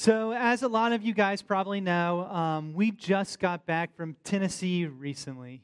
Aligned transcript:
So, 0.00 0.32
as 0.32 0.62
a 0.62 0.68
lot 0.68 0.92
of 0.92 1.02
you 1.02 1.12
guys 1.12 1.42
probably 1.42 1.82
know, 1.82 2.22
um, 2.22 2.72
we 2.72 2.90
just 2.90 3.38
got 3.38 3.66
back 3.66 3.94
from 3.94 4.16
Tennessee 4.24 4.86
recently, 4.86 5.62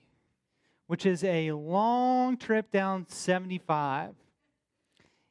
which 0.88 1.06
is 1.06 1.24
a 1.24 1.52
long 1.52 2.36
trip 2.36 2.70
down 2.70 3.06
75. 3.08 4.14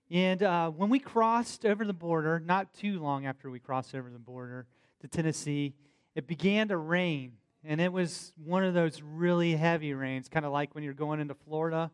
And 0.10 0.42
uh, 0.42 0.72
when 0.72 0.90
we 0.90 0.98
crossed 0.98 1.68
over 1.68 1.86
the 1.86 1.94
border, 1.94 2.40
not 2.40 2.74
too 2.74 3.00
long 3.00 3.28
after 3.28 3.52
we 3.52 3.60
crossed 3.60 3.94
over 3.94 4.10
the 4.10 4.18
border 4.18 4.66
to 5.02 5.08
Tennessee, 5.08 5.76
it 6.16 6.26
began 6.26 6.70
to 6.70 6.78
rain. 6.78 7.34
And 7.64 7.80
it 7.80 7.94
was 7.94 8.34
one 8.44 8.64
of 8.64 8.74
those 8.74 9.04
really 9.04 9.56
heavy 9.56 9.94
rains, 9.94 10.30
kind 10.30 10.48
of 10.48 10.52
like 10.52 10.74
when 10.74 10.84
you're 10.84 10.94
going 10.96 11.20
into 11.20 11.36
Florida, 11.36 11.92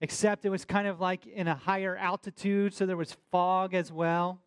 except 0.00 0.46
it 0.46 0.48
was 0.48 0.64
kind 0.64 0.88
of 0.88 1.02
like 1.02 1.26
in 1.26 1.48
a 1.48 1.54
higher 1.54 1.94
altitude, 1.94 2.72
so 2.72 2.86
there 2.86 2.96
was 2.96 3.14
fog 3.30 3.74
as 3.74 3.92
well. 3.92 4.40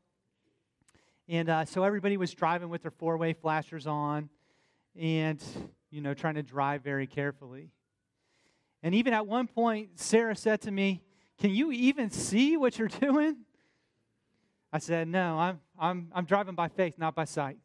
And 1.29 1.49
uh, 1.49 1.65
so 1.65 1.83
everybody 1.83 2.15
was 2.15 2.33
driving 2.33 2.69
with 2.69 2.83
their 2.83 2.91
four 2.91 3.17
way 3.17 3.33
flashers 3.33 3.85
on 3.85 4.29
and, 4.95 5.43
you 5.91 6.01
know, 6.01 6.13
trying 6.13 6.35
to 6.35 6.43
drive 6.43 6.83
very 6.83 7.05
carefully. 7.05 7.69
And 8.81 8.95
even 8.95 9.13
at 9.13 9.27
one 9.27 9.47
point, 9.47 9.99
Sarah 9.99 10.35
said 10.35 10.61
to 10.61 10.71
me, 10.71 11.01
Can 11.39 11.51
you 11.51 11.71
even 11.71 12.11
see 12.11 12.55
what 12.55 12.79
you're 12.79 12.87
doing? 12.87 13.37
I 14.71 14.79
said, 14.79 15.07
No, 15.09 15.37
I'm, 15.37 15.59
I'm, 15.77 16.07
I'm 16.13 16.25
driving 16.25 16.55
by 16.55 16.69
faith, 16.69 16.95
not 16.97 17.13
by 17.13 17.25
sight. 17.25 17.57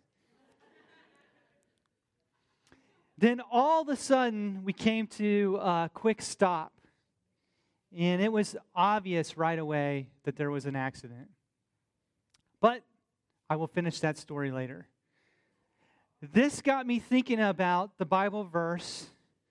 then 3.16 3.40
all 3.50 3.82
of 3.82 3.88
a 3.88 3.96
sudden, 3.96 4.62
we 4.64 4.72
came 4.72 5.06
to 5.06 5.58
a 5.62 5.90
quick 5.94 6.20
stop. 6.20 6.72
And 7.96 8.22
it 8.22 8.32
was 8.32 8.56
obvious 8.74 9.36
right 9.36 9.58
away 9.58 10.08
that 10.24 10.34
there 10.34 10.50
was 10.50 10.64
an 10.64 10.74
accident. 10.74 11.28
But 12.58 12.82
I 13.52 13.56
will 13.56 13.66
finish 13.66 14.00
that 14.00 14.16
story 14.16 14.50
later. 14.50 14.86
This 16.22 16.62
got 16.62 16.86
me 16.86 16.98
thinking 16.98 17.38
about 17.38 17.98
the 17.98 18.06
Bible 18.06 18.44
verse 18.44 19.10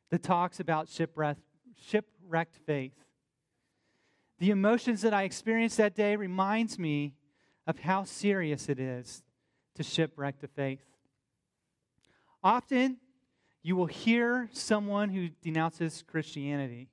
that 0.09 0.23
talks 0.23 0.59
about 0.59 0.89
shipwrecked, 0.89 2.56
faith. 2.66 2.95
The 4.39 4.50
emotions 4.50 5.03
that 5.03 5.14
I 5.14 5.22
experienced 5.22 5.78
that 5.78 5.94
day 5.94 6.16
reminds 6.16 6.80
me 6.80 7.14
of 7.67 7.78
how 7.78 8.03
serious 8.03 8.70
it 8.70 8.80
is 8.80 9.22
to 9.76 9.84
shipwreck 9.84 10.39
the 10.39 10.48
faith. 10.48 10.81
Often, 12.44 12.98
you 13.61 13.76
will 13.76 13.86
hear 13.86 14.50
someone 14.52 15.09
who 15.09 15.30
denounces 15.44 16.04
Christianity. 16.08 16.89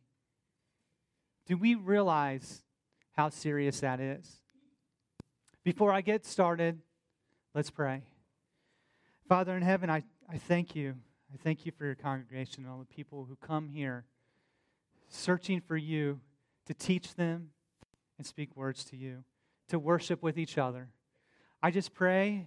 Do 1.47 1.57
we 1.57 1.75
realize 1.75 2.65
how 3.13 3.31
serious 3.31 3.81
that 3.81 3.99
is? 3.99 4.43
Before 5.65 5.91
I 5.91 6.03
get 6.03 6.27
started, 6.27 6.83
Let's 7.59 7.71
pray. 7.71 8.03
Father 9.29 9.57
in 9.57 9.63
heaven, 9.63 9.91
I, 9.91 10.05
I 10.33 10.39
thank 10.39 10.77
you. 10.77 10.95
I 11.35 11.37
thank 11.43 11.67
you 11.67 11.73
for 11.77 11.87
your 11.87 11.97
congregation 11.97 12.63
and 12.63 12.73
all 12.73 12.79
the 12.79 12.85
people 12.85 13.27
who 13.29 13.35
come 13.35 13.69
here 13.69 14.05
searching 15.09 15.61
for 15.61 15.77
you 15.77 16.21
to 16.67 16.75
teach 16.75 17.17
them 17.17 17.51
and 18.17 18.25
speak 18.25 18.55
words 18.55 18.85
to 18.85 18.97
you, 18.97 19.25
to 19.71 19.81
worship 19.81 20.23
with 20.23 20.39
each 20.39 20.57
other. 20.57 20.91
I 21.61 21.73
just 21.73 21.93
pray 21.93 22.47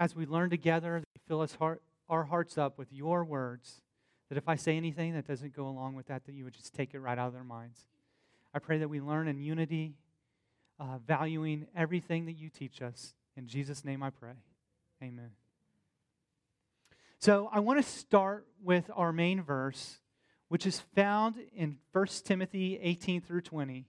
as 0.00 0.16
we 0.16 0.26
learn 0.26 0.50
together, 0.50 0.98
that 0.98 1.06
you 1.14 1.20
fill 1.28 1.40
us 1.40 1.54
heart, 1.54 1.80
our 2.08 2.24
hearts 2.24 2.58
up 2.58 2.76
with 2.76 2.92
your 2.92 3.24
words, 3.24 3.82
that 4.30 4.36
if 4.36 4.48
I 4.48 4.56
say 4.56 4.76
anything 4.76 5.14
that 5.14 5.28
doesn't 5.28 5.54
go 5.54 5.68
along 5.68 5.94
with 5.94 6.08
that, 6.08 6.26
that 6.26 6.34
you 6.34 6.42
would 6.42 6.54
just 6.54 6.74
take 6.74 6.92
it 6.92 6.98
right 6.98 7.18
out 7.18 7.28
of 7.28 7.34
their 7.34 7.44
minds. 7.44 7.86
I 8.52 8.58
pray 8.58 8.78
that 8.78 8.88
we 8.88 9.00
learn 9.00 9.28
in 9.28 9.38
unity, 9.38 9.94
uh, 10.80 10.98
valuing 11.06 11.68
everything 11.76 12.26
that 12.26 12.36
you 12.36 12.48
teach 12.48 12.82
us. 12.82 13.14
In 13.38 13.46
Jesus' 13.46 13.84
name 13.84 14.02
I 14.02 14.10
pray. 14.10 14.32
Amen. 15.00 15.30
So 17.20 17.48
I 17.52 17.60
want 17.60 17.80
to 17.80 17.88
start 17.88 18.48
with 18.60 18.90
our 18.96 19.12
main 19.12 19.44
verse, 19.44 20.00
which 20.48 20.66
is 20.66 20.80
found 20.96 21.36
in 21.54 21.78
1 21.92 22.06
Timothy 22.24 22.80
18 22.82 23.20
through 23.20 23.42
20. 23.42 23.84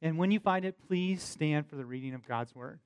And 0.00 0.16
when 0.16 0.30
you 0.30 0.40
find 0.40 0.64
it, 0.64 0.76
please 0.88 1.22
stand 1.22 1.66
for 1.66 1.76
the 1.76 1.84
reading 1.84 2.14
of 2.14 2.26
God's 2.26 2.54
word. 2.54 2.80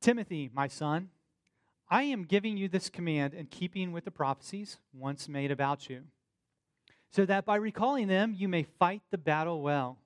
Timothy, 0.00 0.50
my 0.54 0.68
son, 0.68 1.10
I 1.92 2.04
am 2.04 2.24
giving 2.24 2.56
you 2.56 2.68
this 2.68 2.88
command 2.88 3.34
in 3.34 3.44
keeping 3.44 3.92
with 3.92 4.06
the 4.06 4.10
prophecies 4.10 4.78
once 4.94 5.28
made 5.28 5.50
about 5.50 5.90
you, 5.90 6.04
so 7.10 7.26
that 7.26 7.44
by 7.44 7.56
recalling 7.56 8.08
them 8.08 8.34
you 8.34 8.48
may 8.48 8.62
fight 8.62 9.02
the 9.10 9.18
battle 9.18 9.60
well, 9.60 9.98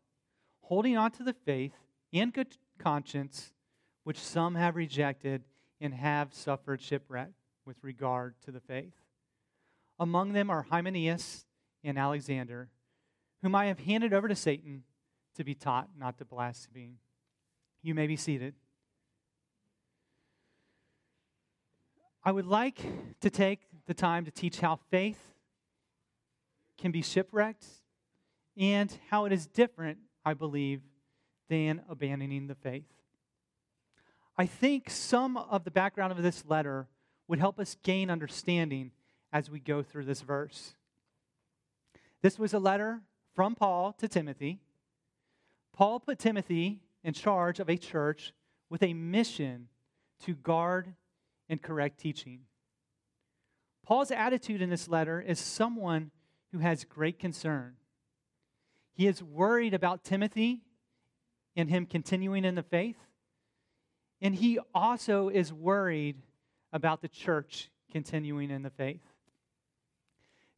holding 0.62 0.96
on 0.96 1.12
to 1.12 1.22
the 1.22 1.32
faith 1.32 1.74
and 2.12 2.34
good 2.34 2.56
conscience, 2.80 3.52
which 4.02 4.18
some 4.18 4.56
have 4.56 4.74
rejected 4.74 5.44
and 5.80 5.94
have 5.94 6.34
suffered 6.34 6.82
shipwreck 6.82 7.30
with 7.64 7.76
regard 7.82 8.34
to 8.46 8.50
the 8.50 8.58
faith. 8.58 8.96
Among 10.00 10.32
them 10.32 10.50
are 10.50 10.66
Hymenaeus 10.68 11.46
and 11.84 11.96
Alexander, 11.96 12.68
whom 13.42 13.54
I 13.54 13.66
have 13.66 13.78
handed 13.78 14.12
over 14.12 14.26
to 14.26 14.34
Satan 14.34 14.82
to 15.36 15.44
be 15.44 15.54
taught 15.54 15.90
not 15.96 16.18
to 16.18 16.24
blaspheme. 16.24 16.98
You 17.80 17.94
may 17.94 18.08
be 18.08 18.16
seated. 18.16 18.54
I 22.26 22.32
would 22.32 22.46
like 22.46 22.82
to 23.20 23.30
take 23.30 23.60
the 23.86 23.94
time 23.94 24.24
to 24.24 24.32
teach 24.32 24.58
how 24.58 24.80
faith 24.90 25.20
can 26.76 26.90
be 26.90 27.00
shipwrecked 27.00 27.64
and 28.56 28.92
how 29.10 29.26
it 29.26 29.32
is 29.32 29.46
different, 29.46 29.98
I 30.24 30.34
believe, 30.34 30.80
than 31.48 31.82
abandoning 31.88 32.48
the 32.48 32.56
faith. 32.56 32.88
I 34.36 34.44
think 34.44 34.90
some 34.90 35.36
of 35.36 35.62
the 35.62 35.70
background 35.70 36.10
of 36.10 36.20
this 36.20 36.44
letter 36.44 36.88
would 37.28 37.38
help 37.38 37.60
us 37.60 37.76
gain 37.84 38.10
understanding 38.10 38.90
as 39.32 39.48
we 39.48 39.60
go 39.60 39.84
through 39.84 40.06
this 40.06 40.22
verse. 40.22 40.74
This 42.22 42.40
was 42.40 42.52
a 42.52 42.58
letter 42.58 43.02
from 43.36 43.54
Paul 43.54 43.92
to 43.98 44.08
Timothy. 44.08 44.58
Paul 45.72 46.00
put 46.00 46.18
Timothy 46.18 46.80
in 47.04 47.14
charge 47.14 47.60
of 47.60 47.70
a 47.70 47.76
church 47.76 48.32
with 48.68 48.82
a 48.82 48.94
mission 48.94 49.68
to 50.24 50.34
guard 50.34 50.92
and 51.48 51.62
correct 51.62 51.98
teaching. 51.98 52.40
Paul's 53.84 54.10
attitude 54.10 54.62
in 54.62 54.70
this 54.70 54.88
letter 54.88 55.20
is 55.20 55.38
someone 55.38 56.10
who 56.52 56.58
has 56.58 56.84
great 56.84 57.18
concern. 57.18 57.74
He 58.92 59.06
is 59.06 59.22
worried 59.22 59.74
about 59.74 60.04
Timothy 60.04 60.62
and 61.54 61.70
him 61.70 61.86
continuing 61.86 62.44
in 62.44 62.54
the 62.54 62.62
faith. 62.62 62.96
And 64.20 64.34
he 64.34 64.58
also 64.74 65.28
is 65.28 65.52
worried 65.52 66.16
about 66.72 67.02
the 67.02 67.08
church 67.08 67.70
continuing 67.92 68.50
in 68.50 68.62
the 68.62 68.70
faith. 68.70 69.02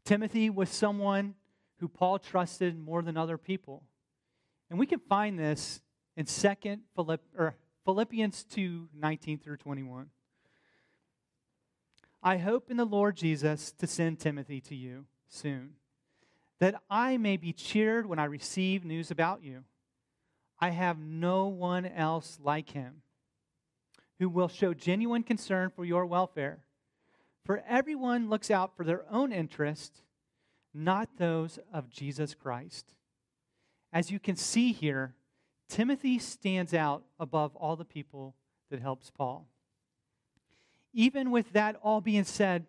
Timothy 0.05 0.49
was 0.49 0.71
someone 0.71 1.35
who 1.81 1.89
Paul 1.89 2.19
trusted 2.19 2.79
more 2.79 3.03
than 3.03 3.17
other 3.17 3.37
people. 3.37 3.83
And 4.71 4.79
we 4.79 4.87
can 4.87 5.01
find 5.01 5.39
this 5.39 5.81
in 6.17 6.27
2nd 6.27 6.81
Philipp, 6.95 7.23
Philippians 7.85 8.45
2 8.45 8.89
19 8.95 9.39
through 9.39 9.57
21. 9.59 10.11
I 12.23 12.39
hope 12.39 12.71
in 12.71 12.77
the 12.77 12.85
Lord 12.85 13.17
Jesus 13.17 13.73
to 13.79 13.87
send 13.87 14.19
Timothy 14.19 14.61
to 14.63 14.75
you 14.75 15.07
soon, 15.29 15.75
that 16.59 16.81
I 16.91 17.17
may 17.17 17.37
be 17.37 17.53
cheered 17.53 18.07
when 18.07 18.19
I 18.19 18.25
receive 18.25 18.85
news 18.85 19.11
about 19.11 19.43
you. 19.43 19.65
I 20.59 20.71
have 20.71 20.99
no 20.99 21.47
one 21.47 21.87
else 21.87 22.39
like 22.43 22.71
him 22.71 23.03
who 24.19 24.29
will 24.29 24.49
show 24.49 24.75
genuine 24.75 25.23
concern 25.23 25.71
for 25.71 25.85
your 25.85 26.05
welfare. 26.05 26.65
For 27.45 27.63
everyone 27.69 28.29
looks 28.29 28.51
out 28.51 28.77
for 28.77 28.85
their 28.85 29.05
own 29.11 29.33
interest, 29.33 30.03
not 30.75 31.19
those 31.19 31.59
of 31.73 31.89
Jesus 31.89 32.35
Christ. 32.35 32.95
As 33.93 34.11
you 34.11 34.19
can 34.19 34.35
see 34.37 34.73
here, 34.73 35.15
Timothy 35.69 36.19
stands 36.19 36.75
out 36.75 37.05
above 37.21 37.55
all 37.55 37.77
the 37.77 37.85
people 37.85 38.35
that 38.71 38.81
helps 38.81 39.11
Paul 39.11 39.47
even 40.99 41.31
with 41.31 41.53
that 41.53 41.77
all 41.81 42.01
being 42.01 42.25
said, 42.25 42.67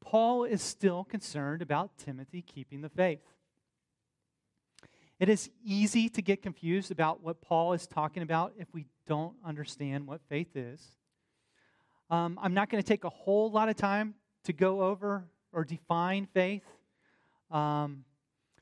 Paul 0.00 0.42
is 0.42 0.62
still 0.62 1.04
concerned 1.04 1.62
about 1.62 1.96
Timothy 1.96 2.42
keeping 2.42 2.80
the 2.80 2.88
faith. 2.88 3.20
It 5.20 5.28
is 5.28 5.48
easy 5.64 6.08
to 6.08 6.20
get 6.20 6.42
confused 6.42 6.90
about 6.90 7.22
what 7.22 7.40
Paul 7.40 7.74
is 7.74 7.86
talking 7.86 8.24
about 8.24 8.52
if 8.58 8.66
we 8.74 8.86
don't 9.06 9.36
understand 9.44 10.08
what 10.08 10.20
faith 10.28 10.56
is. 10.56 10.84
Um, 12.10 12.36
I'm 12.42 12.52
not 12.52 12.68
going 12.68 12.82
to 12.82 12.86
take 12.86 13.04
a 13.04 13.10
whole 13.10 13.48
lot 13.48 13.68
of 13.68 13.76
time 13.76 14.14
to 14.42 14.52
go 14.52 14.82
over 14.82 15.28
or 15.52 15.62
define 15.62 16.26
faith. 16.34 16.64
Um, 17.48 18.04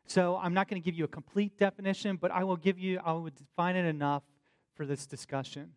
so 0.06 0.36
I'm 0.36 0.52
not 0.52 0.68
going 0.68 0.82
to 0.82 0.84
give 0.84 0.94
you 0.94 1.04
a 1.04 1.08
complete 1.08 1.56
definition, 1.56 2.16
but 2.16 2.30
I 2.32 2.44
will 2.44 2.56
give 2.56 2.78
you, 2.78 3.00
I 3.02 3.12
will 3.12 3.30
define 3.30 3.76
it 3.76 3.86
enough 3.86 4.24
for 4.74 4.84
this 4.84 5.06
discussion. 5.06 5.70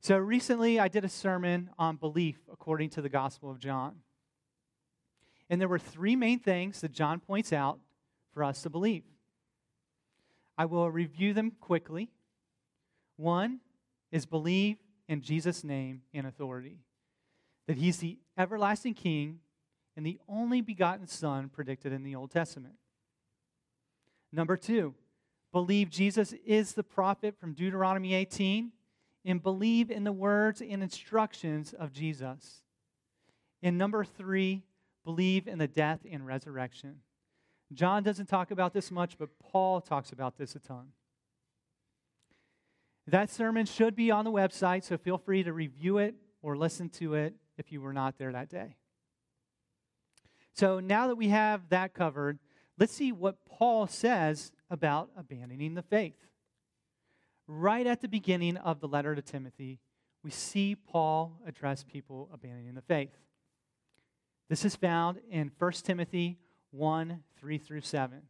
So 0.00 0.16
recently, 0.16 0.78
I 0.78 0.88
did 0.88 1.04
a 1.04 1.08
sermon 1.08 1.70
on 1.78 1.96
belief 1.96 2.38
according 2.52 2.90
to 2.90 3.02
the 3.02 3.08
Gospel 3.08 3.50
of 3.50 3.58
John. 3.58 3.96
And 5.48 5.60
there 5.60 5.68
were 5.68 5.78
three 5.78 6.16
main 6.16 6.38
things 6.38 6.80
that 6.80 6.92
John 6.92 7.20
points 7.20 7.52
out 7.52 7.78
for 8.32 8.44
us 8.44 8.62
to 8.62 8.70
believe. 8.70 9.04
I 10.58 10.64
will 10.64 10.90
review 10.90 11.34
them 11.34 11.52
quickly. 11.60 12.10
One 13.16 13.60
is 14.10 14.26
believe 14.26 14.76
in 15.08 15.22
Jesus' 15.22 15.64
name 15.64 16.02
and 16.12 16.26
authority, 16.26 16.78
that 17.66 17.76
he's 17.76 17.98
the 17.98 18.18
everlasting 18.36 18.94
King 18.94 19.40
and 19.96 20.04
the 20.04 20.18
only 20.28 20.60
begotten 20.60 21.06
Son 21.06 21.48
predicted 21.48 21.92
in 21.92 22.02
the 22.02 22.14
Old 22.14 22.30
Testament. 22.30 22.74
Number 24.32 24.56
two, 24.56 24.94
believe 25.52 25.90
Jesus 25.90 26.34
is 26.44 26.74
the 26.74 26.82
prophet 26.82 27.38
from 27.38 27.54
Deuteronomy 27.54 28.14
18 28.14 28.72
and 29.26 29.42
believe 29.42 29.90
in 29.90 30.04
the 30.04 30.12
words 30.12 30.62
and 30.62 30.82
instructions 30.82 31.74
of 31.74 31.92
Jesus. 31.92 32.62
And 33.60 33.76
number 33.76 34.04
three, 34.04 34.62
believe 35.04 35.48
in 35.48 35.58
the 35.58 35.66
death 35.66 36.00
and 36.10 36.24
resurrection. 36.24 37.00
John 37.72 38.04
doesn't 38.04 38.26
talk 38.26 38.52
about 38.52 38.72
this 38.72 38.92
much, 38.92 39.18
but 39.18 39.28
Paul 39.40 39.80
talks 39.80 40.12
about 40.12 40.38
this 40.38 40.54
a 40.54 40.60
ton. 40.60 40.92
That 43.08 43.28
sermon 43.28 43.66
should 43.66 43.96
be 43.96 44.12
on 44.12 44.24
the 44.24 44.30
website, 44.30 44.84
so 44.84 44.96
feel 44.96 45.18
free 45.18 45.42
to 45.42 45.52
review 45.52 45.98
it 45.98 46.14
or 46.40 46.56
listen 46.56 46.88
to 46.90 47.14
it 47.14 47.34
if 47.58 47.72
you 47.72 47.80
were 47.80 47.92
not 47.92 48.18
there 48.18 48.32
that 48.32 48.48
day. 48.48 48.76
So 50.54 50.78
now 50.78 51.08
that 51.08 51.16
we 51.16 51.28
have 51.28 51.68
that 51.70 51.94
covered, 51.94 52.38
let's 52.78 52.92
see 52.92 53.10
what 53.10 53.44
Paul 53.44 53.88
says 53.88 54.52
about 54.70 55.10
abandoning 55.16 55.74
the 55.74 55.82
faith. 55.82 56.14
Right 57.46 57.86
at 57.86 58.00
the 58.00 58.08
beginning 58.08 58.56
of 58.56 58.80
the 58.80 58.88
letter 58.88 59.14
to 59.14 59.22
Timothy, 59.22 59.80
we 60.22 60.30
see 60.30 60.74
Paul 60.74 61.40
address 61.46 61.84
people 61.84 62.28
abandoning 62.32 62.74
the 62.74 62.82
faith. 62.82 63.16
This 64.48 64.64
is 64.64 64.76
found 64.76 65.18
in 65.30 65.52
1 65.58 65.72
Timothy 65.72 66.38
1 66.70 67.22
3 67.38 67.58
through 67.58 67.80
7. 67.80 68.22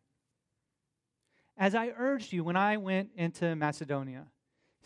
As 1.59 1.75
I 1.75 1.93
urged 1.97 2.33
you 2.33 2.45
when 2.45 2.57
I 2.57 2.77
went 2.77 3.11
into 3.17 3.57
Macedonia, 3.57 4.27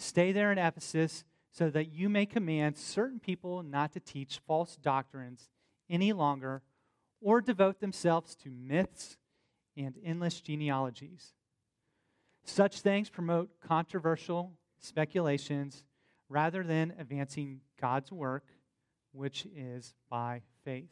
Stay 0.01 0.33
there 0.33 0.51
in 0.51 0.57
Ephesus 0.57 1.25
so 1.51 1.69
that 1.69 1.93
you 1.93 2.09
may 2.09 2.25
command 2.25 2.79
certain 2.79 3.21
people 3.21 3.63
not 3.63 3.93
to 3.93 4.01
teach 4.01 4.41
false 4.47 4.77
doctrines 4.77 5.51
any 5.91 6.13
longer 6.13 6.63
or 7.21 7.43
devote 7.43 7.81
themselves 7.81 8.35
to 8.35 8.51
myths 8.51 9.19
and 9.77 9.99
endless 10.03 10.41
genealogies. 10.41 11.35
Such 12.45 12.81
things 12.81 13.11
promote 13.11 13.51
controversial 13.61 14.53
speculations 14.81 15.85
rather 16.29 16.63
than 16.63 16.95
advancing 16.99 17.61
God's 17.81 18.11
work, 18.11 18.45
which 19.13 19.47
is 19.55 19.95
by 20.09 20.43
faith. 20.65 20.91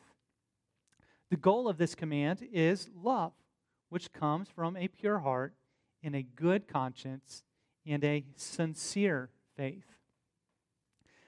The 1.30 1.36
goal 1.36 1.68
of 1.68 1.78
this 1.78 1.94
command 1.94 2.46
is 2.52 2.90
love, 2.94 3.32
which 3.88 4.12
comes 4.12 4.48
from 4.48 4.76
a 4.76 4.88
pure 4.88 5.20
heart 5.20 5.54
and 6.02 6.14
a 6.14 6.22
good 6.22 6.68
conscience 6.68 7.44
and 7.86 8.02
a 8.04 8.24
sincere 8.36 9.30
faith. 9.56 9.86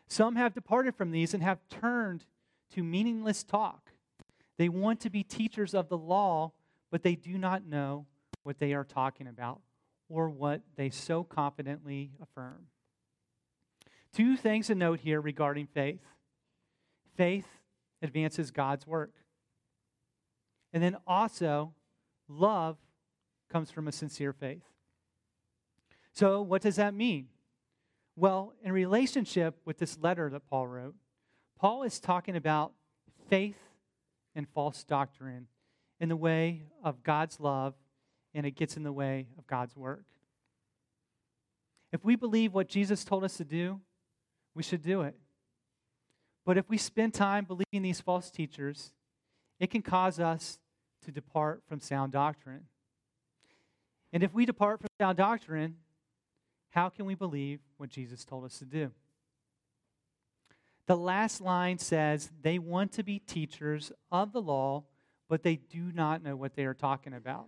Some 0.09 0.37
have 0.37 0.55
departed 0.55 0.95
from 0.95 1.13
these 1.13 1.35
and 1.35 1.43
have 1.43 1.61
turned 1.69 2.25
to 2.75 2.83
meaningless 2.83 3.45
talk. 3.45 3.93
They 4.59 4.69
want 4.69 5.01
to 5.01 5.11
be 5.11 5.23
teachers 5.23 5.75
of 5.75 5.89
the 5.89 5.99
law, 5.99 6.53
but 6.91 7.03
they 7.03 7.15
do 7.15 7.39
not 7.39 7.67
know 7.67 8.07
what 8.43 8.59
they 8.59 8.75
are 8.75 8.85
talking 8.85 9.27
about 9.27 9.61
or 10.11 10.29
what 10.29 10.61
they 10.77 10.91
so 10.91 11.25
confidently 11.25 12.11
affirm. 12.21 12.67
Two 14.12 14.37
things 14.37 14.67
to 14.67 14.75
note 14.75 15.01
here 15.01 15.21
regarding 15.21 15.67
faith 15.67 16.01
faith 17.17 17.47
advances 18.03 18.51
God's 18.51 18.87
work. 18.87 19.12
And 20.73 20.83
then 20.83 20.97
also, 21.07 21.75
love 22.29 22.77
comes 23.51 23.71
from 23.71 23.89
a 23.89 23.93
sincere 23.93 24.33
faith. 24.33 24.62
So, 26.12 26.43
what 26.43 26.62
does 26.62 26.77
that 26.77 26.95
mean? 26.95 27.29
Well, 28.17 28.55
in 28.62 28.73
relationship 28.73 29.57
with 29.65 29.79
this 29.79 29.99
letter 29.99 30.31
that 30.31 30.49
Paul 30.49 30.67
wrote, 30.67 30.95
Paul 31.59 31.83
is 31.83 32.01
talking 32.01 32.37
about 32.37 32.73
faith 33.29 33.59
and 34.35 34.49
false 34.49 34.83
doctrine 34.85 35.47
in 36.01 36.09
the 36.09 36.17
way 36.17 36.62
of 36.83 37.03
God's 37.03 37.39
love, 37.39 37.75
and 38.35 38.47
it 38.47 38.53
gets 38.53 38.77
in 38.77 38.82
the 38.82 38.93
way 38.93 39.27
of 39.38 39.47
God's 39.47 39.77
work. 39.77 40.05
If 41.93 42.05
we 42.05 42.17
believe 42.17 42.55
what 42.55 42.69
Jesus 42.69 43.05
told 43.05 43.25
us 43.25 43.37
to 43.38 43.44
do, 43.44 43.81
we 44.55 44.62
should 44.62 44.82
do 44.82 45.03
it. 45.03 45.17
But 46.44 46.56
if 46.56 46.69
we 46.69 46.79
spend 46.79 47.15
time 47.15 47.44
believing 47.44 47.82
these 47.82 48.00
false 48.00 48.31
teachers, 48.31 48.93
it 49.59 49.71
can 49.71 49.82
cause 49.82 50.19
us 50.19 50.59
to 51.05 51.11
depart 51.11 51.62
from 51.69 51.81
sound 51.81 52.12
doctrine. 52.12 52.67
And 54.12 54.23
if 54.23 54.33
we 54.33 54.47
depart 54.47 54.81
from 54.81 54.88
sound 55.00 55.19
doctrine, 55.19 55.76
how 56.71 56.88
can 56.88 57.05
we 57.05 57.15
believe 57.15 57.61
what 57.76 57.91
Jesus 57.91 58.25
told 58.25 58.44
us 58.44 58.59
to 58.59 58.65
do? 58.65 58.91
The 60.87 60.97
last 60.97 61.41
line 61.41 61.79
says 61.79 62.31
they 62.43 62.59
want 62.59 62.93
to 62.93 63.03
be 63.03 63.21
teachers 63.21 63.93
of 64.11 64.33
the 64.33 64.43
law, 64.43 64.85
but 65.29 65.43
they 65.43 65.56
do 65.56 65.93
not 65.94 66.23
know 66.23 66.35
what 66.35 66.55
they 66.56 66.65
are 66.65 66.75
talking 66.75 67.15
about. 67.15 67.47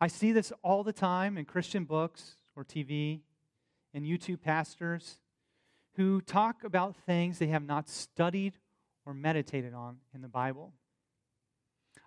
I 0.00 0.08
see 0.08 0.32
this 0.32 0.52
all 0.62 0.82
the 0.82 0.92
time 0.92 1.38
in 1.38 1.44
Christian 1.44 1.84
books 1.84 2.36
or 2.56 2.64
TV 2.64 3.20
and 3.92 4.04
YouTube 4.04 4.42
pastors 4.42 5.18
who 5.96 6.20
talk 6.20 6.64
about 6.64 6.96
things 6.96 7.38
they 7.38 7.46
have 7.46 7.62
not 7.62 7.88
studied 7.88 8.54
or 9.06 9.14
meditated 9.14 9.74
on 9.74 9.98
in 10.14 10.22
the 10.22 10.28
Bible. 10.28 10.72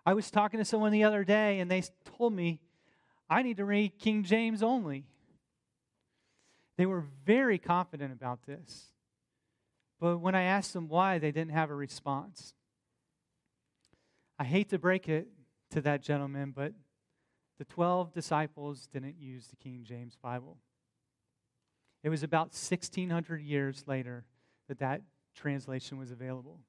I 0.05 0.13
was 0.13 0.29
talking 0.31 0.59
to 0.59 0.65
someone 0.65 0.91
the 0.91 1.03
other 1.03 1.23
day 1.23 1.59
and 1.59 1.69
they 1.69 1.83
told 2.17 2.33
me 2.33 2.59
I 3.29 3.41
need 3.43 3.57
to 3.57 3.65
read 3.65 3.99
King 3.99 4.23
James 4.23 4.63
only. 4.63 5.05
They 6.77 6.85
were 6.85 7.03
very 7.25 7.57
confident 7.57 8.13
about 8.13 8.45
this. 8.45 8.91
But 9.99 10.19
when 10.19 10.35
I 10.35 10.43
asked 10.43 10.73
them 10.73 10.87
why, 10.87 11.17
they 11.17 11.31
didn't 11.31 11.51
have 11.51 11.71
a 11.71 11.75
response. 11.75 12.53
I 14.37 14.43
hate 14.43 14.69
to 14.69 14.77
break 14.79 15.09
it 15.09 15.27
to 15.71 15.81
that 15.81 16.03
gentleman, 16.03 16.51
but 16.55 16.73
the 17.57 17.65
12 17.65 18.13
disciples 18.13 18.87
didn't 18.91 19.15
use 19.19 19.47
the 19.47 19.55
King 19.55 19.83
James 19.83 20.15
Bible. 20.21 20.57
It 22.03 22.09
was 22.09 22.23
about 22.23 22.53
1600 22.53 23.41
years 23.41 23.83
later 23.87 24.25
that 24.67 24.79
that 24.79 25.01
translation 25.35 25.97
was 25.97 26.11
available. 26.11 26.59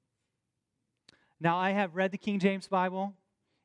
Now, 1.41 1.57
I 1.57 1.71
have 1.71 1.95
read 1.95 2.11
the 2.11 2.19
King 2.19 2.39
James 2.39 2.67
Bible, 2.67 3.15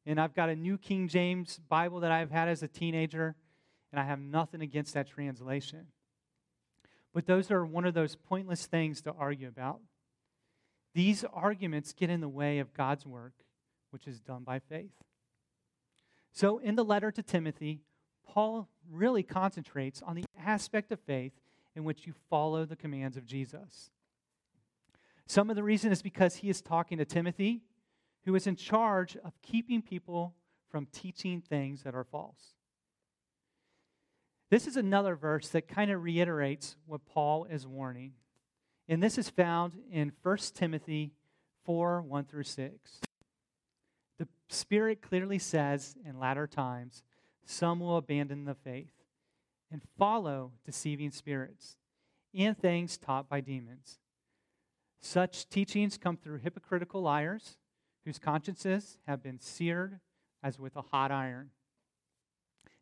and 0.06 0.20
I've 0.20 0.36
got 0.36 0.50
a 0.50 0.56
new 0.56 0.77
King 0.77 1.08
James 1.08 1.60
Bible 1.70 2.01
that 2.01 2.12
I've 2.12 2.32
had 2.32 2.48
as 2.48 2.62
a 2.62 2.68
teenager, 2.68 3.36
and 3.92 4.00
I 4.00 4.03
have 4.03 4.20
nothing 4.20 4.62
against 4.62 4.94
that 4.94 5.08
translation. 5.08 5.88
But 7.13 7.25
those 7.25 7.50
are 7.51 7.65
one 7.65 7.86
of 7.86 7.94
those 7.94 8.15
pointless 8.15 8.65
things 8.65 9.01
to 9.03 9.12
argue 9.12 9.48
about. 9.48 9.80
These 10.94 11.25
arguments 11.34 11.94
get 11.94 12.10
in 12.10 12.22
the 12.22 12.30
way 12.30 12.60
of 12.60 12.74
God's 12.74 13.06
work, 13.06 13.34
which 13.92 14.08
is 14.08 14.20
done 14.20 14.44
by 14.44 14.60
faith. 14.60 14.94
So, 16.34 16.58
in 16.58 16.75
the 16.75 16.84
letter 16.84 17.12
to 17.12 17.22
Timothy, 17.22 17.82
Paul 18.28 18.68
really 18.92 19.22
concentrates 19.22 20.02
on 20.02 20.16
the 20.16 20.25
aspect 20.44 20.92
of 20.92 21.00
faith 21.00 21.34
in 21.75 21.84
which 21.84 22.08
you 22.08 22.13
follow 22.30 22.66
the 22.66 22.75
commands 22.75 23.18
of 23.18 23.25
Jesus. 23.25 23.92
Some 25.28 25.52
of 25.52 25.56
the 25.56 25.63
reason 25.63 25.92
is 25.92 26.02
because 26.02 26.38
he 26.38 26.50
is 26.50 26.62
talking 26.62 26.98
to 26.98 27.06
Timothy, 27.06 27.62
who 28.25 28.34
is 28.34 28.48
in 28.48 28.56
charge 28.56 29.16
of 29.18 29.34
keeping 29.44 29.82
people 29.82 30.34
from 30.70 30.88
teaching 30.88 31.40
things 31.40 31.84
that 31.84 31.94
are 31.94 32.04
false. 32.04 32.56
This 34.50 34.66
is 34.68 34.75
another 34.75 35.16
verse 35.16 35.50
that 35.50 35.68
kind 35.68 35.92
of 35.92 36.04
reiterates 36.04 36.78
what 36.88 37.06
Paul 37.06 37.46
is 37.46 37.68
warning. 37.68 38.13
And 38.90 39.02
this 39.02 39.20
is 39.20 39.30
found 39.30 39.74
in 39.92 40.12
1 40.24 40.38
Timothy 40.56 41.13
4 41.63 42.02
1 42.02 42.25
through 42.25 42.44
6. 42.44 43.00
Spirit 44.53 45.01
clearly 45.01 45.39
says 45.39 45.95
in 46.07 46.19
latter 46.19 46.48
times, 46.48 47.03
some 47.45 47.79
will 47.79 47.98
abandon 47.98 48.45
the 48.45 48.55
faith 48.55 48.93
and 49.72 49.81
follow 49.98 50.51
deceiving 50.63 51.12
spirits 51.12 51.77
and 52.33 52.57
things 52.57 52.98
taught 52.98 53.27
by 53.27 53.41
demons. 53.41 54.00
Such 55.01 55.50
teachings 55.50 55.98
come 55.98 56.15
through 56.15 56.39
hypocritical 56.39 57.01
liars 57.01 57.57
whose 58.05 58.19
consciences 58.19 58.98
have 59.07 59.22
been 59.22 59.39
seared 59.39 60.00
as 60.41 60.60
with 60.60 60.75
a 60.75 60.81
hot 60.81 61.12
iron. 61.12 61.50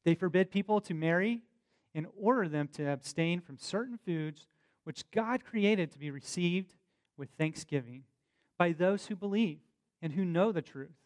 They 0.03 0.15
forbid 0.15 0.51
people 0.51 0.81
to 0.81 0.93
marry 0.93 1.41
and 1.93 2.07
order 2.17 2.47
them 2.47 2.67
to 2.73 2.89
abstain 2.89 3.39
from 3.41 3.57
certain 3.57 3.97
foods 3.97 4.47
which 4.83 5.09
God 5.11 5.43
created 5.43 5.91
to 5.91 5.99
be 5.99 6.11
received 6.11 6.73
with 7.17 7.29
thanksgiving 7.37 8.03
by 8.57 8.71
those 8.71 9.07
who 9.07 9.15
believe 9.15 9.59
and 10.01 10.13
who 10.13 10.25
know 10.25 10.51
the 10.51 10.61
truth. 10.61 11.00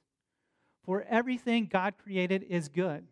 For 0.85 1.03
everything 1.09 1.67
God 1.71 1.95
created 1.97 2.43
is 2.47 2.69
good, 2.69 3.07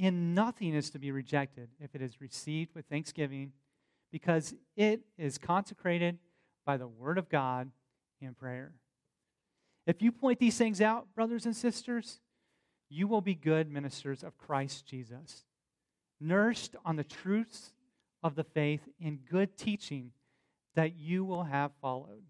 and 0.00 0.34
nothing 0.34 0.74
is 0.74 0.90
to 0.90 0.98
be 0.98 1.12
rejected 1.12 1.68
if 1.78 1.94
it 1.94 2.02
is 2.02 2.20
received 2.20 2.74
with 2.74 2.86
thanksgiving, 2.86 3.52
because 4.10 4.54
it 4.76 5.02
is 5.16 5.38
consecrated 5.38 6.18
by 6.64 6.76
the 6.76 6.88
word 6.88 7.16
of 7.16 7.28
God 7.28 7.70
and 8.20 8.36
prayer. 8.36 8.72
If 9.86 10.02
you 10.02 10.10
point 10.10 10.40
these 10.40 10.58
things 10.58 10.80
out, 10.80 11.06
brothers 11.14 11.46
and 11.46 11.54
sisters, 11.54 12.20
you 12.88 13.06
will 13.06 13.20
be 13.20 13.34
good 13.34 13.70
ministers 13.70 14.24
of 14.24 14.36
Christ 14.36 14.84
Jesus, 14.84 15.44
nourished 16.20 16.74
on 16.84 16.96
the 16.96 17.04
truths 17.04 17.72
of 18.22 18.34
the 18.34 18.44
faith 18.44 18.88
and 19.00 19.24
good 19.24 19.56
teaching 19.56 20.10
that 20.74 20.96
you 20.96 21.24
will 21.24 21.44
have 21.44 21.70
followed. 21.80 22.24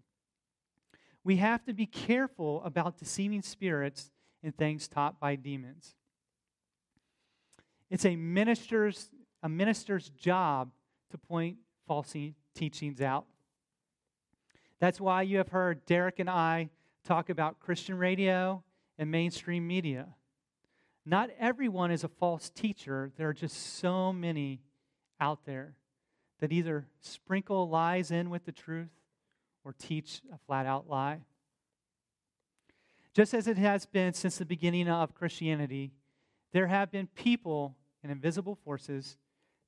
We 1.23 1.37
have 1.37 1.63
to 1.65 1.73
be 1.73 1.87
careful 1.87 2.61
about 2.63 2.97
deceiving 2.97 3.41
spirits 3.41 4.11
and 4.43 4.55
things 4.55 4.87
taught 4.87 5.19
by 5.19 5.35
demons. 5.35 5.95
It's 7.89 8.05
a 8.05 8.15
minister's, 8.15 9.09
a 9.41 9.49
minister's 9.49 10.09
job 10.09 10.71
to 11.11 11.17
point 11.17 11.57
false 11.87 12.15
teachings 12.53 13.01
out. 13.01 13.25
That's 14.79 14.99
why 14.99 15.23
you 15.23 15.37
have 15.37 15.49
heard 15.49 15.85
Derek 15.85 16.19
and 16.19 16.29
I 16.29 16.69
talk 17.03 17.29
about 17.29 17.59
Christian 17.59 17.97
radio 17.97 18.63
and 18.97 19.09
mainstream 19.09 19.65
media. 19.65 20.07
Not 21.05 21.29
everyone 21.39 21.91
is 21.91 22.03
a 22.03 22.09
false 22.09 22.49
teacher. 22.49 23.11
There 23.17 23.29
are 23.29 23.33
just 23.33 23.77
so 23.77 24.11
many 24.11 24.61
out 25.19 25.45
there 25.45 25.75
that 26.39 26.51
either 26.51 26.85
sprinkle 27.01 27.69
lies 27.69 28.11
in 28.11 28.29
with 28.29 28.45
the 28.45 28.51
truth 28.51 28.91
or 29.63 29.73
teach 29.73 30.21
a 30.33 30.37
flat 30.45 30.65
out 30.65 30.89
lie. 30.89 31.21
Just 33.17 33.33
as 33.33 33.47
it 33.47 33.57
has 33.57 33.87
been 33.87 34.13
since 34.13 34.37
the 34.37 34.45
beginning 34.45 34.87
of 34.87 35.15
Christianity, 35.15 35.91
there 36.53 36.67
have 36.67 36.91
been 36.91 37.07
people 37.07 37.75
and 38.03 38.11
invisible 38.11 38.53
forces 38.63 39.17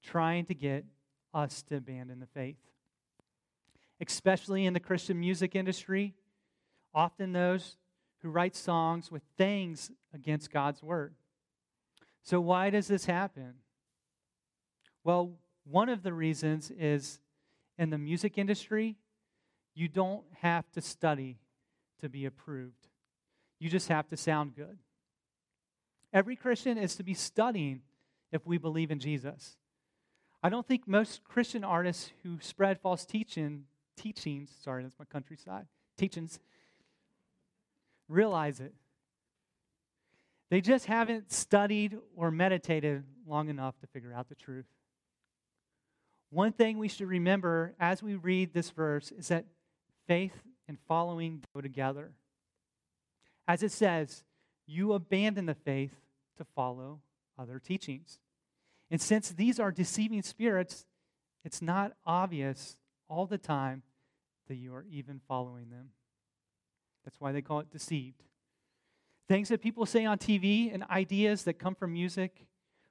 trying 0.03 0.45
to 0.45 0.53
get 0.53 0.85
us 1.33 1.63
to 1.63 1.77
abandon 1.77 2.19
the 2.19 2.27
faith. 2.27 2.59
Especially 3.99 4.67
in 4.67 4.73
the 4.73 4.79
Christian 4.79 5.19
music 5.19 5.55
industry, 5.55 6.13
often 6.93 7.33
those 7.33 7.77
who 8.21 8.29
write 8.29 8.55
songs 8.55 9.09
with 9.09 9.23
things 9.35 9.89
against 10.13 10.51
God's 10.51 10.83
word. 10.83 11.15
So, 12.21 12.39
why 12.39 12.69
does 12.69 12.87
this 12.87 13.05
happen? 13.05 13.55
Well, 15.03 15.31
one 15.63 15.89
of 15.89 16.03
the 16.03 16.13
reasons 16.13 16.69
is 16.69 17.19
in 17.79 17.89
the 17.89 17.97
music 17.97 18.37
industry, 18.37 18.97
you 19.73 19.87
don't 19.87 20.25
have 20.41 20.69
to 20.73 20.81
study 20.81 21.39
to 21.99 22.09
be 22.09 22.27
approved, 22.27 22.88
you 23.59 23.69
just 23.69 23.89
have 23.89 24.07
to 24.09 24.17
sound 24.17 24.55
good. 24.55 24.77
Every 26.11 26.35
Christian 26.35 26.77
is 26.77 26.95
to 26.95 27.03
be 27.03 27.13
studying 27.13 27.81
if 28.31 28.45
we 28.45 28.57
believe 28.57 28.91
in 28.91 28.99
Jesus. 28.99 29.57
I 30.41 30.49
don't 30.49 30.67
think 30.67 30.87
most 30.87 31.23
Christian 31.23 31.63
artists 31.63 32.11
who 32.23 32.37
spread 32.41 32.79
false 32.79 33.05
teaching, 33.05 33.65
teachings, 33.97 34.49
sorry, 34.63 34.83
that's 34.83 34.97
my 34.97 35.05
countryside, 35.05 35.65
teachings, 35.97 36.39
realize 38.07 38.59
it. 38.59 38.73
They 40.49 40.61
just 40.61 40.85
haven't 40.85 41.31
studied 41.31 41.97
or 42.15 42.31
meditated 42.31 43.03
long 43.27 43.49
enough 43.49 43.77
to 43.81 43.87
figure 43.87 44.13
out 44.13 44.29
the 44.29 44.35
truth. 44.35 44.65
One 46.31 46.53
thing 46.53 46.77
we 46.77 46.87
should 46.87 47.07
remember 47.07 47.73
as 47.79 48.01
we 48.01 48.15
read 48.15 48.53
this 48.53 48.69
verse 48.69 49.11
is 49.11 49.27
that 49.27 49.45
faith 50.07 50.33
and 50.67 50.77
following 50.87 51.43
go 51.53 51.61
together. 51.61 52.11
As 53.49 53.63
it 53.63 53.71
says, 53.71 54.23
you 54.67 54.93
abandon 54.93 55.47
the 55.47 55.55
faith 55.55 55.95
to 56.37 56.43
follow 56.43 56.99
other 57.35 57.57
teachings. 57.57 58.19
And 58.91 59.01
since 59.01 59.31
these 59.31 59.59
are 59.59 59.71
deceiving 59.71 60.21
spirits, 60.21 60.85
it's 61.43 61.59
not 61.59 61.93
obvious 62.05 62.77
all 63.09 63.25
the 63.25 63.39
time 63.39 63.81
that 64.49 64.57
you 64.57 64.75
are 64.75 64.85
even 64.87 65.19
following 65.27 65.71
them. 65.71 65.89
That's 67.03 67.19
why 67.19 67.31
they 67.31 67.41
call 67.41 67.59
it 67.59 67.71
deceived. 67.71 68.21
Things 69.27 69.49
that 69.49 69.63
people 69.63 69.87
say 69.87 70.05
on 70.05 70.19
TV 70.19 70.71
and 70.71 70.83
ideas 70.83 71.43
that 71.45 71.53
come 71.53 71.73
from 71.73 71.91
music, 71.91 72.45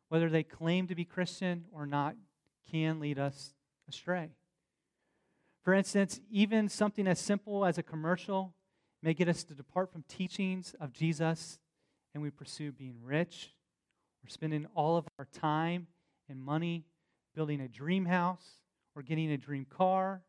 whether 0.08 0.28
they 0.28 0.42
claim 0.42 0.88
to 0.88 0.96
be 0.96 1.04
Christian 1.04 1.66
or 1.72 1.86
not, 1.86 2.16
can 2.68 2.98
lead 2.98 3.20
us 3.20 3.54
astray. 3.88 4.30
For 5.62 5.72
instance, 5.72 6.20
even 6.32 6.68
something 6.68 7.06
as 7.06 7.20
simple 7.20 7.64
as 7.64 7.78
a 7.78 7.82
commercial 7.84 8.54
may 9.02 9.14
get 9.14 9.28
us 9.28 9.44
to 9.44 9.54
depart 9.54 9.92
from 9.92 10.04
teachings 10.08 10.74
of 10.80 10.92
Jesus 10.92 11.58
and 12.14 12.22
we 12.22 12.30
pursue 12.30 12.72
being 12.72 12.96
rich 13.02 13.50
we're 14.22 14.32
spending 14.32 14.66
all 14.74 14.96
of 14.96 15.06
our 15.18 15.26
time 15.26 15.86
and 16.28 16.38
money 16.38 16.84
building 17.34 17.60
a 17.60 17.68
dream 17.68 18.04
house 18.04 18.60
or 18.94 19.02
getting 19.02 19.30
a 19.30 19.38
dream 19.38 19.64
car, 19.64 20.22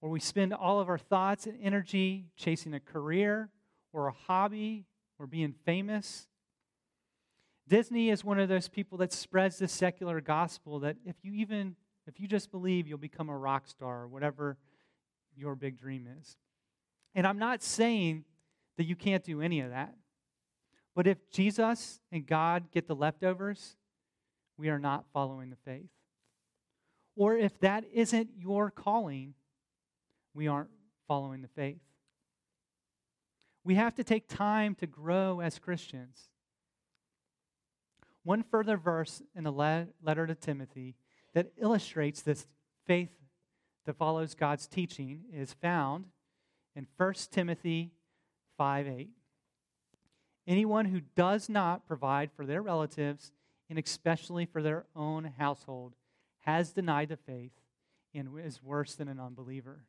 or 0.00 0.10
we 0.10 0.20
spend 0.20 0.54
all 0.54 0.80
of 0.80 0.88
our 0.88 0.98
thoughts 0.98 1.46
and 1.46 1.56
energy 1.62 2.26
chasing 2.36 2.74
a 2.74 2.80
career 2.80 3.50
or 3.92 4.08
a 4.08 4.12
hobby 4.12 4.86
or 5.18 5.26
being 5.26 5.52
famous. 5.64 6.28
Disney 7.68 8.10
is 8.10 8.24
one 8.24 8.40
of 8.40 8.48
those 8.48 8.68
people 8.68 8.98
that 8.98 9.12
spreads 9.12 9.58
the 9.58 9.68
secular 9.68 10.20
gospel 10.20 10.80
that 10.80 10.96
if 11.04 11.16
you 11.22 11.32
even 11.34 11.76
if 12.06 12.18
you 12.18 12.26
just 12.26 12.50
believe 12.50 12.88
you'll 12.88 12.98
become 12.98 13.28
a 13.28 13.36
rock 13.36 13.68
star 13.68 14.02
or 14.02 14.08
whatever 14.08 14.56
your 15.36 15.54
big 15.54 15.78
dream 15.78 16.08
is. 16.20 16.36
And 17.14 17.26
I'm 17.26 17.38
not 17.38 17.62
saying 17.62 18.24
that 18.76 18.84
you 18.84 18.96
can't 18.96 19.24
do 19.24 19.40
any 19.40 19.60
of 19.60 19.70
that. 19.70 19.94
But 20.94 21.06
if 21.06 21.30
Jesus 21.30 22.00
and 22.10 22.26
God 22.26 22.70
get 22.72 22.86
the 22.86 22.94
leftovers, 22.94 23.76
we 24.56 24.68
are 24.68 24.78
not 24.78 25.04
following 25.12 25.50
the 25.50 25.56
faith. 25.64 25.90
Or 27.16 27.36
if 27.36 27.58
that 27.60 27.84
isn't 27.92 28.30
your 28.36 28.70
calling, 28.70 29.34
we 30.34 30.46
aren't 30.46 30.70
following 31.08 31.42
the 31.42 31.48
faith. 31.48 31.80
We 33.64 33.74
have 33.74 33.94
to 33.96 34.04
take 34.04 34.26
time 34.28 34.74
to 34.76 34.86
grow 34.86 35.40
as 35.40 35.58
Christians. 35.58 36.30
One 38.22 38.42
further 38.42 38.76
verse 38.76 39.22
in 39.34 39.44
the 39.44 39.52
letter 39.52 40.26
to 40.26 40.34
Timothy 40.34 40.94
that 41.34 41.52
illustrates 41.58 42.22
this 42.22 42.46
faith 42.86 43.10
that 43.86 43.96
follows 43.96 44.34
God's 44.34 44.66
teaching 44.66 45.22
is 45.32 45.52
found 45.52 46.06
in 46.74 46.86
1 46.96 47.14
Timothy 47.30 47.92
5 48.56 48.88
8. 48.88 49.08
Anyone 50.46 50.86
who 50.86 51.00
does 51.14 51.48
not 51.48 51.86
provide 51.86 52.30
for 52.32 52.44
their 52.44 52.62
relatives, 52.62 53.32
and 53.68 53.78
especially 53.78 54.46
for 54.46 54.62
their 54.62 54.86
own 54.96 55.24
household, 55.38 55.94
has 56.40 56.72
denied 56.72 57.08
the 57.08 57.16
faith 57.16 57.52
and 58.14 58.28
is 58.44 58.62
worse 58.62 58.94
than 58.94 59.08
an 59.08 59.20
unbeliever. 59.20 59.84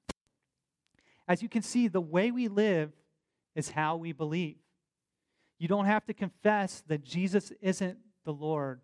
As 1.28 1.42
you 1.42 1.50
can 1.50 1.62
see, 1.62 1.88
the 1.88 2.02
way 2.02 2.32
we 2.32 2.48
live 2.48 2.92
is 3.56 3.70
how 3.70 3.96
we 3.96 4.12
believe. 4.12 4.58
You 5.58 5.68
don't 5.68 5.86
have 5.86 6.06
to 6.06 6.14
confess 6.14 6.84
that 6.88 7.04
Jesus 7.04 7.52
isn't 7.62 7.98
the 8.26 8.34
Lord 8.34 8.82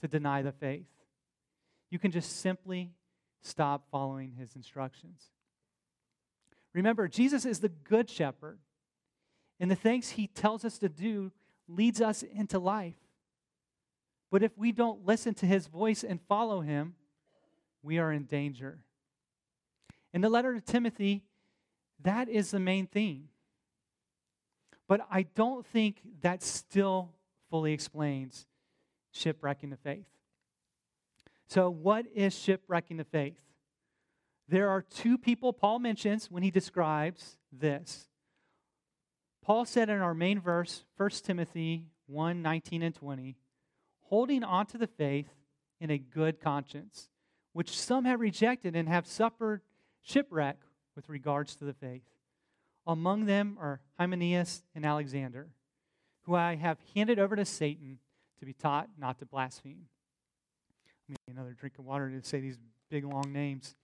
to 0.00 0.08
deny 0.08 0.42
the 0.42 0.52
faith. 0.52 0.86
You 1.90 1.98
can 1.98 2.10
just 2.10 2.40
simply 2.40 2.92
stop 3.42 3.86
following 3.90 4.32
his 4.32 4.54
instructions. 4.54 5.30
Remember, 6.72 7.08
Jesus 7.08 7.44
is 7.44 7.60
the 7.60 7.68
good 7.68 8.08
shepherd. 8.08 8.58
And 9.58 9.70
the 9.70 9.76
things 9.76 10.10
he 10.10 10.26
tells 10.26 10.64
us 10.64 10.78
to 10.78 10.88
do 10.88 11.32
leads 11.68 12.00
us 12.00 12.22
into 12.22 12.58
life. 12.58 12.94
But 14.30 14.42
if 14.42 14.56
we 14.56 14.72
don't 14.72 15.04
listen 15.04 15.34
to 15.34 15.46
his 15.46 15.66
voice 15.66 16.02
and 16.02 16.20
follow 16.28 16.60
him, 16.60 16.94
we 17.82 17.98
are 17.98 18.12
in 18.12 18.24
danger. 18.24 18.78
In 20.12 20.20
the 20.20 20.28
letter 20.28 20.54
to 20.54 20.60
Timothy, 20.60 21.22
that 22.02 22.28
is 22.28 22.50
the 22.50 22.60
main 22.60 22.86
theme. 22.86 23.28
But 24.88 25.06
I 25.10 25.22
don't 25.22 25.66
think 25.66 26.00
that 26.22 26.42
still 26.42 27.10
fully 27.50 27.72
explains 27.72 28.46
shipwrecking 29.12 29.70
the 29.70 29.76
faith. 29.76 30.06
So, 31.48 31.68
what 31.68 32.06
is 32.14 32.36
shipwrecking 32.36 32.96
the 32.96 33.04
faith? 33.04 33.38
There 34.50 34.68
are 34.68 34.82
two 34.82 35.16
people 35.16 35.52
Paul 35.52 35.78
mentions 35.78 36.28
when 36.28 36.42
he 36.42 36.50
describes 36.50 37.36
this 37.52 38.08
Paul 39.44 39.64
said 39.64 39.88
in 39.88 40.00
our 40.00 40.12
main 40.12 40.40
verse, 40.40 40.84
1 40.96 41.10
Timothy 41.22 41.86
1 42.08 42.42
19 42.42 42.82
and 42.82 42.94
20, 42.94 43.36
holding 44.00 44.42
on 44.42 44.66
to 44.66 44.78
the 44.78 44.88
faith 44.88 45.28
in 45.80 45.92
a 45.92 45.98
good 45.98 46.40
conscience, 46.40 47.10
which 47.52 47.78
some 47.78 48.04
have 48.06 48.18
rejected 48.18 48.74
and 48.74 48.88
have 48.88 49.06
suffered 49.06 49.62
shipwreck 50.02 50.58
with 50.96 51.08
regards 51.08 51.54
to 51.54 51.64
the 51.64 51.72
faith. 51.72 52.02
Among 52.88 53.26
them 53.26 53.56
are 53.60 53.80
Hymenaeus 54.00 54.64
and 54.74 54.84
Alexander, 54.84 55.50
who 56.22 56.34
I 56.34 56.56
have 56.56 56.78
handed 56.96 57.20
over 57.20 57.36
to 57.36 57.44
Satan 57.44 58.00
to 58.40 58.46
be 58.46 58.52
taught 58.52 58.88
not 58.98 59.20
to 59.20 59.26
blaspheme. 59.26 59.86
Let 61.08 61.10
me 61.28 61.34
another 61.36 61.52
drink 61.52 61.78
of 61.78 61.84
water 61.84 62.10
to 62.10 62.26
say 62.26 62.40
these 62.40 62.58
big 62.90 63.04
long 63.04 63.32
names. 63.32 63.76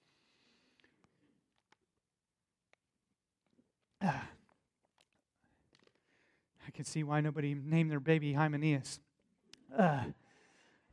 Ah. 4.03 4.29
I 6.67 6.71
can 6.71 6.85
see 6.85 7.03
why 7.03 7.21
nobody 7.21 7.55
named 7.55 7.91
their 7.91 8.01
baby 8.01 8.33
Hymenaeus. 8.33 9.01
Uh, 9.77 10.05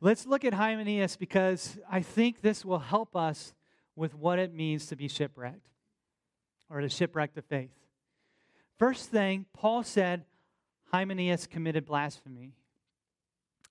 let's 0.00 0.26
look 0.26 0.44
at 0.44 0.54
Hymenaeus 0.54 1.16
because 1.16 1.78
I 1.90 2.00
think 2.00 2.40
this 2.40 2.64
will 2.64 2.78
help 2.78 3.16
us 3.16 3.52
with 3.96 4.14
what 4.14 4.38
it 4.38 4.54
means 4.54 4.86
to 4.86 4.96
be 4.96 5.08
shipwrecked 5.08 5.68
or 6.70 6.80
to 6.80 6.88
shipwreck 6.88 7.34
the 7.34 7.42
faith. 7.42 7.70
First 8.78 9.10
thing, 9.10 9.46
Paul 9.52 9.82
said 9.82 10.24
Hymenaeus 10.92 11.46
committed 11.46 11.84
blasphemy. 11.84 12.54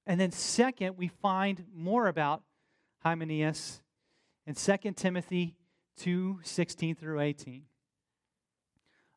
And 0.06 0.20
then, 0.20 0.32
second, 0.32 0.98
we 0.98 1.08
find 1.08 1.66
more 1.74 2.08
about 2.08 2.44
Hymenaeus 3.00 3.82
in 4.46 4.56
2 4.56 4.92
Timothy 4.94 5.56
2 5.98 6.40
16 6.44 6.96
through 6.96 7.20
18. 7.22 7.64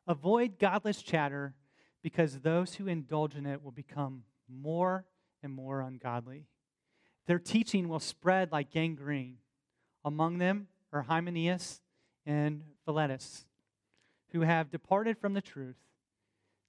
Avoid 0.07 0.57
godless 0.57 1.01
chatter 1.01 1.53
because 2.01 2.39
those 2.39 2.75
who 2.75 2.87
indulge 2.87 3.35
in 3.35 3.45
it 3.45 3.63
will 3.63 3.71
become 3.71 4.23
more 4.47 5.05
and 5.43 5.53
more 5.53 5.81
ungodly. 5.81 6.45
Their 7.25 7.39
teaching 7.39 7.89
will 7.89 7.99
spread 7.99 8.51
like 8.51 8.71
gangrene. 8.71 9.37
Among 10.05 10.37
them 10.37 10.67
are 10.93 11.01
Hymenaeus 11.01 11.81
and 12.25 12.63
Philetus, 12.85 13.45
who 14.31 14.41
have 14.41 14.71
departed 14.71 15.17
from 15.17 15.33
the 15.33 15.41
truth. 15.41 15.75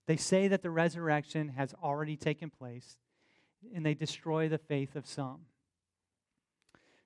They 0.06 0.16
say 0.16 0.48
that 0.48 0.62
the 0.62 0.70
resurrection 0.70 1.50
has 1.50 1.74
already 1.82 2.16
taken 2.16 2.50
place, 2.50 2.98
and 3.74 3.86
they 3.86 3.94
destroy 3.94 4.48
the 4.48 4.58
faith 4.58 4.96
of 4.96 5.06
some. 5.06 5.42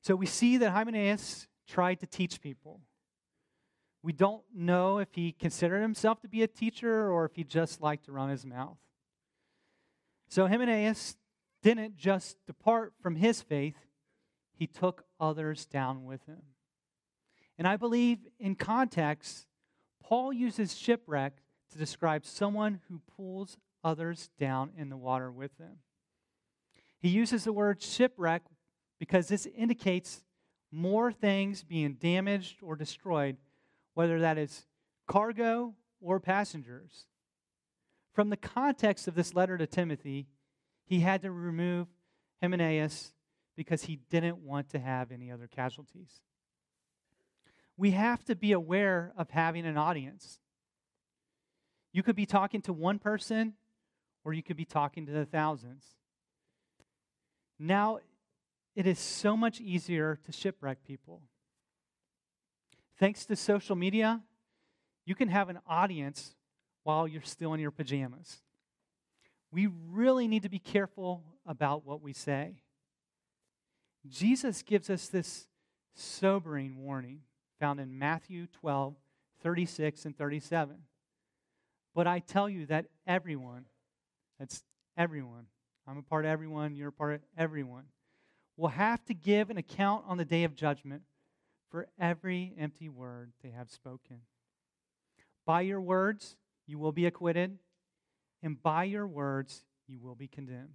So 0.01 0.17
we 0.17 0.27
see 0.27 0.57
that 0.59 0.71
Hymenaeus 0.71 1.47
tried 1.67 2.01
to 2.01 2.07
teach 2.07 2.41
people. 2.41 2.81
We 4.03 4.13
don't 4.13 4.43
know 4.55 4.99
if 4.99 5.09
he 5.13 5.33
considered 5.33 5.81
himself 5.81 6.21
to 6.21 6.29
be 6.29 6.43
a 6.43 6.49
teacher 6.49 7.11
or 7.11 7.25
if 7.25 7.37
he 7.37 7.45
just 7.45 7.81
liked 7.81 8.07
to 8.07 8.13
run 8.13 8.31
his 8.31 8.45
mouth. 8.45 8.79
So 10.29 10.47
Hymenaeus 10.47 11.17
didn't 11.63 11.97
just 11.97 12.37
depart 12.47 12.95
from 13.01 13.17
his 13.17 13.43
faith, 13.43 13.77
he 14.55 14.67
took 14.67 15.05
others 15.21 15.67
down 15.67 16.05
with 16.05 16.25
him. 16.27 16.43
And 17.59 17.69
I 17.69 17.77
believe 17.77 18.19
in 18.41 18.55
context, 18.57 19.47
Paul 20.03 20.33
uses 20.33 20.77
shipwreck 20.77 21.35
to 21.71 21.79
describe 21.79 22.27
someone 22.27 22.81
who 22.89 23.01
pulls 23.17 23.57
others 23.85 24.31
down 24.39 24.73
in 24.77 24.89
the 24.89 24.97
water 24.97 25.31
with 25.31 25.57
them. 25.59 25.79
He 27.01 27.09
uses 27.09 27.45
the 27.45 27.53
word 27.53 27.83
shipwreck 27.83 28.43
because 28.99 29.29
this 29.29 29.47
indicates 29.47 30.23
more 30.71 31.13
things 31.13 31.65
being 31.65 31.95
damaged 31.95 32.63
or 32.63 32.77
destroyed, 32.77 33.37
whether 33.95 34.21
that 34.21 34.39
is 34.39 34.67
cargo 35.07 35.75
or 36.01 36.21
passengers. 36.21 37.07
From 38.13 38.31
the 38.31 38.37
context 38.37 39.09
of 39.09 39.15
this 39.15 39.35
letter 39.35 39.57
to 39.57 39.67
Timothy, 39.67 40.27
he 40.85 41.01
had 41.01 41.23
to 41.23 41.31
remove 41.31 41.89
Hymenaeus 42.41 43.13
because 43.57 43.85
he 43.85 44.01
didn't 44.11 44.39
want 44.39 44.71
to 44.71 44.79
have 44.79 45.13
any 45.13 45.31
other 45.31 45.47
casualties. 45.47 46.21
We 47.77 47.93
have 47.93 48.25
to 48.25 48.35
be 48.35 48.53
aware 48.53 49.13
of 49.17 49.31
having 49.31 49.67
an 49.67 49.77
audience. 49.77 50.39
You 51.93 52.03
could 52.03 52.17
be 52.17 52.27
talking 52.27 52.63
to 52.63 52.73
one 52.73 52.99
person, 52.99 53.55
or 54.25 54.33
you 54.33 54.43
could 54.43 54.57
be 54.57 54.65
talking 54.65 55.07
to 55.07 55.13
the 55.13 55.25
thousands. 55.25 55.85
Now, 57.59 57.99
it 58.75 58.87
is 58.87 58.99
so 58.99 59.37
much 59.37 59.61
easier 59.61 60.19
to 60.25 60.33
shipwreck 60.33 60.85
people. 60.85 61.23
Thanks 63.03 63.27
to 63.27 63.35
social 63.35 63.75
media, 63.75 64.21
you 65.07 65.17
can 65.17 65.27
have 65.27 65.49
an 65.49 65.59
audience 65.67 66.37
while 66.85 67.09
you're 67.09 67.21
still 67.23 67.53
in 67.53 67.59
your 67.59 67.73
pajamas. 67.73 68.43
We 69.51 69.69
really 69.91 70.29
need 70.29 70.45
to 70.45 70.49
be 70.49 70.61
careful 70.61 71.25
about 71.45 71.85
what 71.85 72.01
we 72.01 72.13
say. 72.13 72.63
Jesus 74.09 74.63
gives 74.63 74.89
us 74.89 75.09
this 75.09 75.49
sobering 75.97 76.77
warning 76.85 77.23
found 77.59 77.81
in 77.81 77.99
Matthew 77.99 78.47
12, 78.61 78.95
36 79.43 80.05
and 80.05 80.17
37. 80.17 80.77
But 81.97 82.07
I 82.07 82.21
tell 82.21 82.49
you 82.49 82.67
that 82.67 82.87
everyone, 83.05 83.65
that's 84.39 84.63
everyone, 84.97 85.47
I'm 85.89 85.99
a 85.99 86.03
part 86.03 86.25
of 86.25 86.31
everyone, 86.31 86.77
you're 86.77 86.91
a 86.91 86.93
part 86.93 87.15
of 87.15 87.21
everyone, 87.37 87.87
will 88.57 88.69
have 88.69 89.05
to 89.07 89.13
give 89.13 89.51
an 89.51 89.59
account 89.59 90.05
on 90.07 90.19
the 90.19 90.25
day 90.25 90.45
of 90.45 90.55
judgment 90.55 91.03
for 91.73 91.89
every 91.99 92.53
empty 92.59 92.91
word 92.91 93.33
they 93.43 93.51
have 93.51 93.71
spoken. 93.71 94.19
By 95.47 95.63
your 95.63 95.81
words, 95.81 96.37
you 96.67 96.79
will 96.79 96.93
be 96.93 97.07
acquitted, 97.07 97.59
and 98.43 98.63
by 98.63 98.85
your 98.85 99.07
words, 99.07 99.65
you 99.89 99.99
will 99.99 100.15
be 100.15 100.29
condemned. 100.29 100.75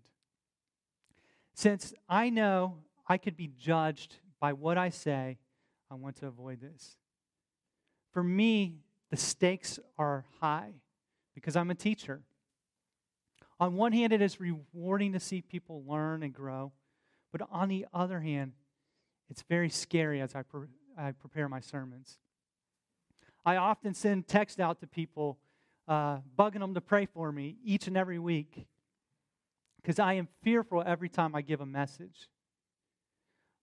Since 1.53 1.93
I 2.09 2.29
know 2.29 2.79
I 3.07 3.17
could 3.17 3.37
be 3.37 3.47
judged 3.47 4.15
by 4.39 4.53
what 4.53 4.77
I 4.77 4.89
say, 4.89 5.37
I 5.89 5.95
want 5.95 6.17
to 6.17 6.27
avoid 6.27 6.61
this. 6.61 6.97
For 8.11 8.23
me, 8.23 8.79
the 9.11 9.17
stakes 9.17 9.79
are 9.97 10.25
high 10.41 10.73
because 11.35 11.55
I'm 11.55 11.69
a 11.69 11.75
teacher. 11.75 12.21
On 13.59 13.75
one 13.75 13.91
hand, 13.91 14.13
it 14.13 14.21
is 14.21 14.39
rewarding 14.39 15.13
to 15.13 15.19
see 15.19 15.41
people 15.41 15.83
learn 15.87 16.23
and 16.23 16.33
grow. 16.33 16.71
But 17.31 17.47
on 17.51 17.69
the 17.69 17.85
other 17.93 18.19
hand, 18.19 18.53
it's 19.29 19.43
very 19.43 19.69
scary 19.69 20.21
as 20.21 20.35
I, 20.35 20.43
I 20.97 21.11
prepare 21.11 21.47
my 21.47 21.59
sermons. 21.59 22.17
I 23.45 23.57
often 23.57 23.93
send 23.93 24.27
text 24.27 24.59
out 24.59 24.81
to 24.81 24.87
people, 24.87 25.37
uh, 25.87 26.17
bugging 26.37 26.59
them 26.59 26.73
to 26.73 26.81
pray 26.81 27.05
for 27.05 27.31
me 27.31 27.57
each 27.63 27.87
and 27.87 27.95
every 27.95 28.19
week 28.19 28.67
because 29.81 29.99
I 29.99 30.13
am 30.13 30.27
fearful 30.43 30.83
every 30.85 31.07
time 31.07 31.33
I 31.33 31.41
give 31.41 31.61
a 31.61 31.65
message. 31.65 32.29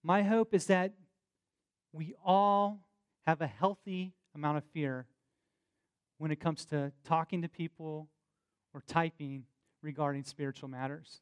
My 0.02 0.22
hope 0.22 0.54
is 0.54 0.66
that 0.66 0.94
we 1.92 2.14
all 2.24 2.80
have 3.26 3.40
a 3.40 3.46
healthy 3.46 4.14
amount 4.34 4.58
of 4.58 4.64
fear 4.72 5.06
when 6.18 6.30
it 6.30 6.40
comes 6.40 6.64
to 6.66 6.92
talking 7.04 7.42
to 7.42 7.48
people 7.48 8.08
or 8.72 8.82
typing 8.86 9.44
regarding 9.82 10.24
spiritual 10.24 10.68
matters. 10.68 11.20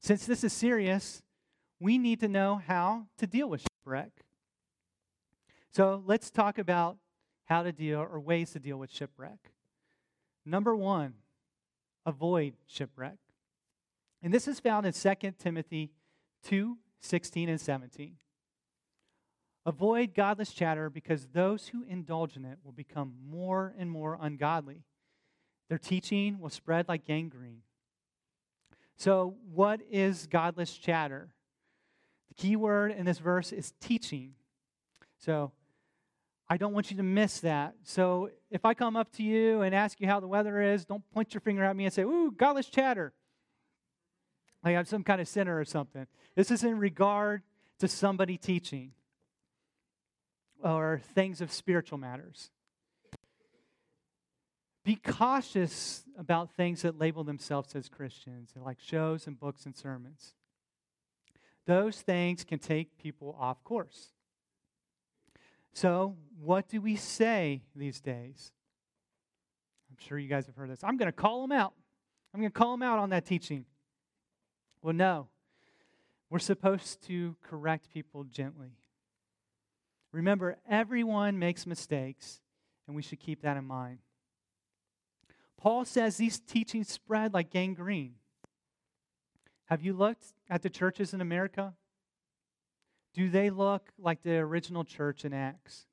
Since 0.00 0.26
this 0.26 0.44
is 0.44 0.52
serious, 0.52 1.22
we 1.80 1.98
need 1.98 2.20
to 2.20 2.28
know 2.28 2.60
how 2.64 3.06
to 3.18 3.26
deal 3.26 3.48
with 3.48 3.62
shipwreck. 3.62 4.12
So 5.72 6.02
let's 6.06 6.30
talk 6.30 6.58
about 6.58 6.96
how 7.44 7.62
to 7.62 7.72
deal 7.72 8.00
or 8.00 8.20
ways 8.20 8.52
to 8.52 8.58
deal 8.58 8.76
with 8.76 8.90
shipwreck. 8.90 9.52
Number 10.44 10.74
one, 10.74 11.14
avoid 12.06 12.54
shipwreck. 12.66 13.18
And 14.22 14.32
this 14.32 14.48
is 14.48 14.60
found 14.60 14.86
in 14.86 14.92
2 14.92 15.32
Timothy 15.38 15.90
2 16.44 16.76
16 17.02 17.48
and 17.48 17.60
17. 17.60 18.16
Avoid 19.64 20.14
godless 20.14 20.52
chatter 20.52 20.90
because 20.90 21.28
those 21.28 21.68
who 21.68 21.84
indulge 21.84 22.36
in 22.36 22.44
it 22.44 22.58
will 22.64 22.72
become 22.72 23.14
more 23.26 23.74
and 23.78 23.90
more 23.90 24.18
ungodly. 24.20 24.84
Their 25.68 25.78
teaching 25.78 26.40
will 26.40 26.50
spread 26.50 26.88
like 26.88 27.06
gangrene. 27.06 27.62
So, 28.96 29.36
what 29.52 29.80
is 29.90 30.26
godless 30.26 30.76
chatter? 30.76 31.32
The 32.28 32.34
key 32.34 32.56
word 32.56 32.92
in 32.92 33.06
this 33.06 33.18
verse 33.18 33.52
is 33.52 33.72
teaching. 33.80 34.34
So, 35.18 35.52
I 36.52 36.56
don't 36.56 36.74
want 36.74 36.90
you 36.90 36.96
to 36.96 37.04
miss 37.04 37.40
that. 37.40 37.76
So, 37.84 38.30
if 38.50 38.64
I 38.64 38.74
come 38.74 38.96
up 38.96 39.12
to 39.12 39.22
you 39.22 39.62
and 39.62 39.72
ask 39.72 40.00
you 40.00 40.08
how 40.08 40.18
the 40.18 40.26
weather 40.26 40.60
is, 40.60 40.84
don't 40.84 41.08
point 41.14 41.32
your 41.32 41.40
finger 41.40 41.62
at 41.62 41.76
me 41.76 41.84
and 41.84 41.94
say, 41.94 42.02
Ooh, 42.02 42.34
godless 42.36 42.66
chatter. 42.66 43.12
Like 44.64 44.76
I'm 44.76 44.84
some 44.84 45.04
kind 45.04 45.20
of 45.20 45.28
sinner 45.28 45.58
or 45.58 45.64
something. 45.64 46.08
This 46.34 46.50
is 46.50 46.64
in 46.64 46.78
regard 46.78 47.42
to 47.78 47.86
somebody 47.86 48.36
teaching 48.36 48.90
or 50.62 51.00
things 51.14 51.40
of 51.40 51.52
spiritual 51.52 51.98
matters. 51.98 52.50
Be 54.84 54.96
cautious 54.96 56.02
about 56.18 56.50
things 56.50 56.82
that 56.82 56.98
label 56.98 57.22
themselves 57.22 57.76
as 57.76 57.88
Christians, 57.88 58.50
like 58.56 58.80
shows 58.80 59.28
and 59.28 59.38
books 59.38 59.66
and 59.66 59.76
sermons. 59.76 60.34
Those 61.66 62.00
things 62.00 62.42
can 62.42 62.58
take 62.58 62.98
people 62.98 63.36
off 63.38 63.62
course. 63.62 64.08
So, 65.72 66.16
what 66.40 66.68
do 66.68 66.80
we 66.80 66.96
say 66.96 67.62
these 67.74 68.00
days? 68.00 68.52
I'm 69.90 69.96
sure 69.98 70.18
you 70.18 70.28
guys 70.28 70.46
have 70.46 70.56
heard 70.56 70.70
this. 70.70 70.82
I'm 70.82 70.96
going 70.96 71.10
to 71.10 71.12
call 71.12 71.42
them 71.42 71.52
out. 71.52 71.74
I'm 72.32 72.40
going 72.40 72.50
to 72.50 72.58
call 72.58 72.72
them 72.72 72.82
out 72.82 72.98
on 72.98 73.10
that 73.10 73.26
teaching. 73.26 73.64
Well, 74.82 74.94
no. 74.94 75.28
We're 76.30 76.38
supposed 76.38 77.02
to 77.08 77.36
correct 77.42 77.92
people 77.92 78.24
gently. 78.24 78.76
Remember, 80.12 80.56
everyone 80.68 81.38
makes 81.38 81.66
mistakes, 81.66 82.40
and 82.86 82.96
we 82.96 83.02
should 83.02 83.20
keep 83.20 83.42
that 83.42 83.56
in 83.56 83.64
mind. 83.64 83.98
Paul 85.56 85.84
says 85.84 86.16
these 86.16 86.40
teachings 86.40 86.88
spread 86.88 87.34
like 87.34 87.50
gangrene. 87.50 88.14
Have 89.66 89.82
you 89.82 89.92
looked 89.92 90.26
at 90.48 90.62
the 90.62 90.70
churches 90.70 91.12
in 91.12 91.20
America? 91.20 91.74
Do 93.14 93.28
they 93.28 93.50
look 93.50 93.88
like 93.98 94.22
the 94.22 94.36
original 94.36 94.84
church 94.84 95.24
in 95.24 95.32
Acts? 95.32 95.86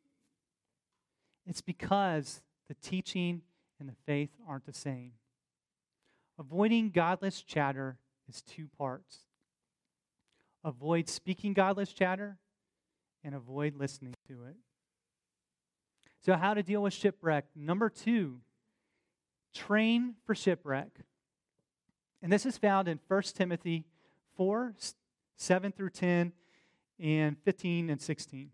It's 1.45 1.61
because 1.61 2.41
the 2.67 2.75
teaching 2.75 3.41
and 3.79 3.89
the 3.89 3.95
faith 4.05 4.31
aren't 4.47 4.65
the 4.65 4.73
same. 4.73 5.13
Avoiding 6.37 6.91
godless 6.91 7.41
chatter 7.41 7.97
is 8.27 8.41
two 8.41 8.67
parts 8.77 9.19
avoid 10.67 11.07
speaking 11.07 11.53
godless 11.53 11.93
chatter 11.93 12.37
and 13.23 13.33
avoid 13.33 13.75
listening 13.75 14.13
to 14.27 14.45
it. 14.45 14.55
So, 16.25 16.35
how 16.35 16.53
to 16.53 16.61
deal 16.61 16.83
with 16.83 16.93
shipwreck? 16.93 17.45
Number 17.55 17.89
two, 17.89 18.41
train 19.53 20.15
for 20.25 20.35
shipwreck. 20.35 20.89
And 22.21 22.31
this 22.33 22.45
is 22.45 22.57
found 22.57 22.87
in 22.87 22.99
1 23.07 23.21
Timothy 23.33 23.85
4 24.35 24.73
7 25.37 25.71
through 25.71 25.91
10 25.91 26.33
and 26.99 27.37
15 27.43 27.89
and 27.89 28.01
16. 28.01 28.51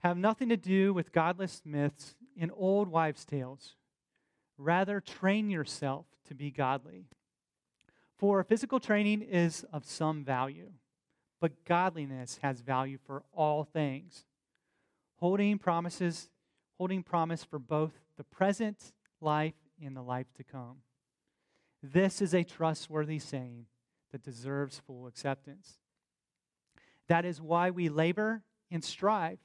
Have 0.00 0.16
nothing 0.16 0.48
to 0.48 0.56
do 0.56 0.94
with 0.94 1.12
godless 1.12 1.62
myths 1.64 2.14
and 2.38 2.52
old 2.56 2.88
wives' 2.88 3.24
tales. 3.24 3.74
Rather, 4.56 5.00
train 5.00 5.50
yourself 5.50 6.06
to 6.26 6.34
be 6.34 6.50
godly. 6.50 7.06
For 8.16 8.42
physical 8.42 8.80
training 8.80 9.22
is 9.22 9.64
of 9.72 9.84
some 9.84 10.24
value, 10.24 10.70
but 11.40 11.64
godliness 11.64 12.38
has 12.42 12.60
value 12.60 12.98
for 13.06 13.22
all 13.32 13.64
things, 13.64 14.24
holding 15.16 15.58
promises, 15.58 16.28
holding 16.76 17.02
promise 17.02 17.44
for 17.44 17.58
both 17.58 17.92
the 18.16 18.24
present 18.24 18.92
life 19.20 19.54
and 19.82 19.96
the 19.96 20.02
life 20.02 20.32
to 20.34 20.44
come. 20.44 20.78
This 21.82 22.20
is 22.20 22.34
a 22.34 22.42
trustworthy 22.42 23.20
saying 23.20 23.66
that 24.12 24.22
deserves 24.22 24.80
full 24.86 25.06
acceptance. 25.06 25.78
That 27.08 27.24
is 27.24 27.40
why 27.40 27.70
we 27.70 27.88
labor 27.88 28.42
and 28.70 28.84
strive, 28.84 29.38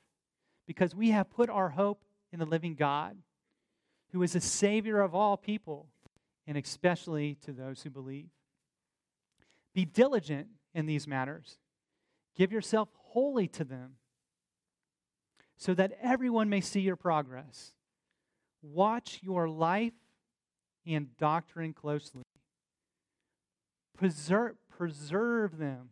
because 0.67 0.95
we 0.95 1.11
have 1.11 1.29
put 1.29 1.49
our 1.49 1.69
hope 1.69 2.03
in 2.31 2.39
the 2.39 2.45
living 2.45 2.75
God, 2.75 3.17
who 4.11 4.21
is 4.23 4.33
the 4.33 4.41
Savior 4.41 5.01
of 5.01 5.15
all 5.15 5.37
people, 5.37 5.87
and 6.45 6.57
especially 6.57 7.35
to 7.45 7.51
those 7.51 7.83
who 7.83 7.89
believe. 7.89 8.29
Be 9.73 9.85
diligent 9.85 10.47
in 10.73 10.85
these 10.85 11.07
matters, 11.07 11.57
give 12.35 12.51
yourself 12.51 12.89
wholly 12.95 13.47
to 13.47 13.63
them, 13.63 13.95
so 15.57 15.73
that 15.73 15.97
everyone 16.01 16.49
may 16.49 16.61
see 16.61 16.81
your 16.81 16.95
progress. 16.95 17.73
Watch 18.61 19.19
your 19.21 19.47
life 19.47 19.93
and 20.85 21.15
doctrine 21.17 21.73
closely. 21.73 22.23
Preserve, 24.03 24.55
preserve 24.67 25.57
them. 25.57 25.91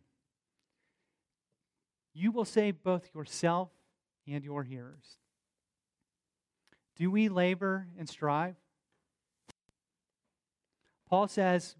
You 2.12 2.30
will 2.30 2.44
save 2.44 2.82
both 2.82 3.08
yourself 3.14 3.70
and 4.28 4.44
your 4.44 4.64
hearers. 4.64 5.16
Do 6.94 7.10
we 7.10 7.30
labor 7.30 7.86
and 7.98 8.06
strive? 8.06 8.56
Paul 11.08 11.26
says 11.26 11.76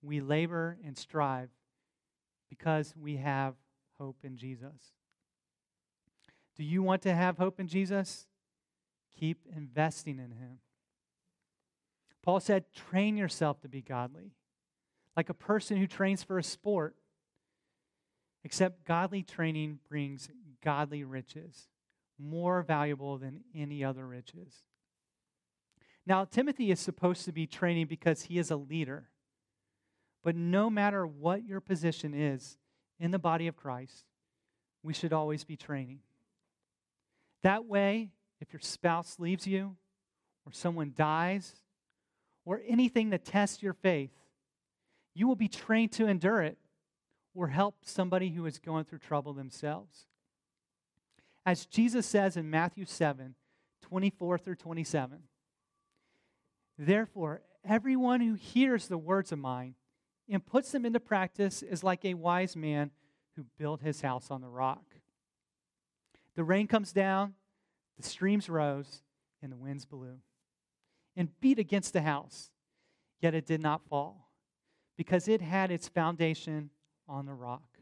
we 0.00 0.20
labor 0.20 0.78
and 0.86 0.96
strive 0.96 1.48
because 2.48 2.94
we 2.96 3.16
have 3.16 3.56
hope 3.98 4.18
in 4.22 4.36
Jesus. 4.36 4.92
Do 6.56 6.62
you 6.62 6.84
want 6.84 7.02
to 7.02 7.12
have 7.12 7.36
hope 7.36 7.58
in 7.58 7.66
Jesus? 7.66 8.28
Keep 9.18 9.40
investing 9.56 10.20
in 10.20 10.30
him. 10.30 10.58
Paul 12.22 12.38
said, 12.38 12.66
train 12.72 13.16
yourself 13.16 13.60
to 13.62 13.68
be 13.68 13.82
godly, 13.82 14.30
like 15.16 15.28
a 15.28 15.34
person 15.34 15.76
who 15.76 15.86
trains 15.86 16.22
for 16.22 16.38
a 16.38 16.42
sport. 16.42 16.96
Except 18.42 18.84
godly 18.84 19.22
training 19.22 19.78
brings 19.88 20.28
godly 20.62 21.02
riches, 21.02 21.68
more 22.18 22.62
valuable 22.62 23.16
than 23.16 23.40
any 23.54 23.82
other 23.82 24.06
riches. 24.06 24.64
Now, 26.06 26.24
Timothy 26.24 26.70
is 26.70 26.80
supposed 26.80 27.24
to 27.24 27.32
be 27.32 27.46
training 27.46 27.86
because 27.86 28.22
he 28.22 28.38
is 28.38 28.50
a 28.50 28.56
leader. 28.56 29.08
But 30.22 30.36
no 30.36 30.68
matter 30.68 31.06
what 31.06 31.46
your 31.46 31.60
position 31.60 32.12
is 32.14 32.58
in 32.98 33.10
the 33.10 33.18
body 33.18 33.46
of 33.46 33.56
Christ, 33.56 34.04
we 34.82 34.92
should 34.92 35.12
always 35.12 35.44
be 35.44 35.56
training. 35.56 36.00
That 37.42 37.64
way, 37.64 38.10
if 38.40 38.52
your 38.52 38.60
spouse 38.60 39.18
leaves 39.18 39.46
you, 39.46 39.76
or 40.46 40.52
someone 40.52 40.92
dies, 40.94 41.54
or 42.44 42.60
anything 42.66 43.10
that 43.10 43.24
tests 43.24 43.62
your 43.62 43.72
faith, 43.72 44.10
you 45.14 45.26
will 45.26 45.36
be 45.36 45.48
trained 45.48 45.92
to 45.92 46.06
endure 46.06 46.42
it 46.42 46.58
or 47.34 47.48
help 47.48 47.76
somebody 47.82 48.30
who 48.30 48.46
is 48.46 48.58
going 48.58 48.84
through 48.84 48.98
trouble 48.98 49.32
themselves. 49.32 50.06
As 51.46 51.66
Jesus 51.66 52.06
says 52.06 52.36
in 52.36 52.50
Matthew 52.50 52.84
7 52.84 53.34
24 53.82 54.38
through 54.38 54.54
27, 54.54 55.18
therefore, 56.78 57.42
everyone 57.64 58.22
who 58.22 58.34
hears 58.34 58.88
the 58.88 58.98
words 58.98 59.30
of 59.30 59.38
mine 59.38 59.74
and 60.28 60.44
puts 60.44 60.72
them 60.72 60.86
into 60.86 60.98
practice 60.98 61.62
is 61.62 61.84
like 61.84 62.04
a 62.04 62.14
wise 62.14 62.56
man 62.56 62.90
who 63.36 63.44
built 63.58 63.82
his 63.82 64.00
house 64.00 64.30
on 64.30 64.40
the 64.40 64.48
rock. 64.48 64.84
The 66.34 66.44
rain 66.44 66.66
comes 66.66 66.92
down, 66.92 67.34
the 67.98 68.02
streams 68.02 68.48
rose, 68.48 69.02
and 69.42 69.52
the 69.52 69.56
winds 69.56 69.84
blew 69.84 70.18
and 71.16 71.28
beat 71.40 71.58
against 71.58 71.92
the 71.92 72.02
house, 72.02 72.50
yet 73.20 73.34
it 73.34 73.46
did 73.46 73.60
not 73.60 73.86
fall, 73.88 74.23
because 74.96 75.28
it 75.28 75.40
had 75.40 75.70
its 75.70 75.88
foundation 75.88 76.70
on 77.08 77.26
the 77.26 77.34
rock. 77.34 77.78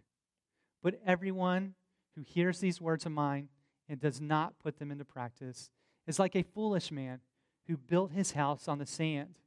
But 0.83 1.01
everyone 1.07 1.75
who 2.15 2.23
hears 2.23 2.59
these 2.59 2.81
words 2.81 3.07
of 3.07 3.13
mine 3.13 3.49
and 3.89 4.01
does 4.01 4.21
not 4.21 4.59
put 4.59 4.79
them 4.79 4.91
into 4.91 5.05
practice 5.05 5.71
is 6.07 6.19
like 6.19 6.35
a 6.35 6.43
foolish 6.43 6.91
man 6.91 7.21
who 7.69 7.77
built 7.77 8.13
his 8.13 8.33
house 8.33 8.69
on 8.69 8.79
the 8.79 8.87
sand. 8.87 9.39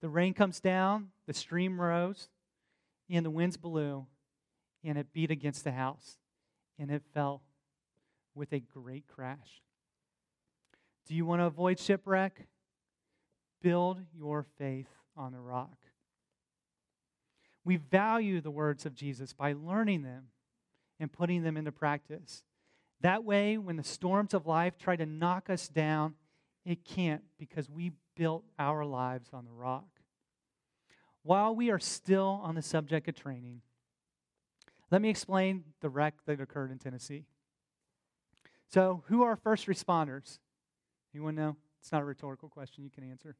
The 0.00 0.08
rain 0.08 0.34
comes 0.34 0.60
down, 0.60 1.08
the 1.26 1.32
stream 1.32 1.80
rose, 1.80 2.28
and 3.08 3.24
the 3.24 3.30
winds 3.30 3.56
blew, 3.56 4.06
and 4.84 4.98
it 4.98 5.12
beat 5.12 5.30
against 5.30 5.64
the 5.64 5.72
house, 5.72 6.18
and 6.78 6.90
it 6.90 7.02
fell 7.14 7.42
with 8.34 8.52
a 8.52 8.60
great 8.60 9.06
crash. 9.06 9.62
Do 11.06 11.14
you 11.14 11.24
want 11.24 11.40
to 11.40 11.46
avoid 11.46 11.78
shipwreck? 11.78 12.46
Build 13.62 14.00
your 14.14 14.44
faith 14.58 14.88
on 15.16 15.32
the 15.32 15.40
rock. 15.40 15.76
We 17.66 17.76
value 17.76 18.40
the 18.40 18.50
words 18.50 18.86
of 18.86 18.94
Jesus 18.94 19.32
by 19.32 19.52
learning 19.52 20.02
them 20.02 20.28
and 21.00 21.12
putting 21.12 21.42
them 21.42 21.56
into 21.56 21.72
practice. 21.72 22.44
That 23.00 23.24
way, 23.24 23.58
when 23.58 23.76
the 23.76 23.82
storms 23.82 24.34
of 24.34 24.46
life 24.46 24.78
try 24.78 24.94
to 24.94 25.04
knock 25.04 25.50
us 25.50 25.66
down, 25.66 26.14
it 26.64 26.84
can't 26.84 27.24
because 27.40 27.68
we 27.68 27.90
built 28.16 28.44
our 28.56 28.84
lives 28.84 29.30
on 29.32 29.44
the 29.44 29.50
rock. 29.50 29.88
While 31.24 31.56
we 31.56 31.70
are 31.70 31.80
still 31.80 32.40
on 32.44 32.54
the 32.54 32.62
subject 32.62 33.08
of 33.08 33.16
training, 33.16 33.62
let 34.92 35.02
me 35.02 35.10
explain 35.10 35.64
the 35.80 35.88
wreck 35.88 36.14
that 36.26 36.40
occurred 36.40 36.70
in 36.70 36.78
Tennessee. 36.78 37.24
So, 38.68 39.02
who 39.08 39.24
are 39.24 39.34
first 39.34 39.66
responders? 39.66 40.38
Anyone 41.12 41.34
know? 41.34 41.56
It's 41.80 41.90
not 41.90 42.02
a 42.02 42.04
rhetorical 42.04 42.48
question, 42.48 42.84
you 42.84 42.90
can 42.90 43.10
answer. 43.10 43.34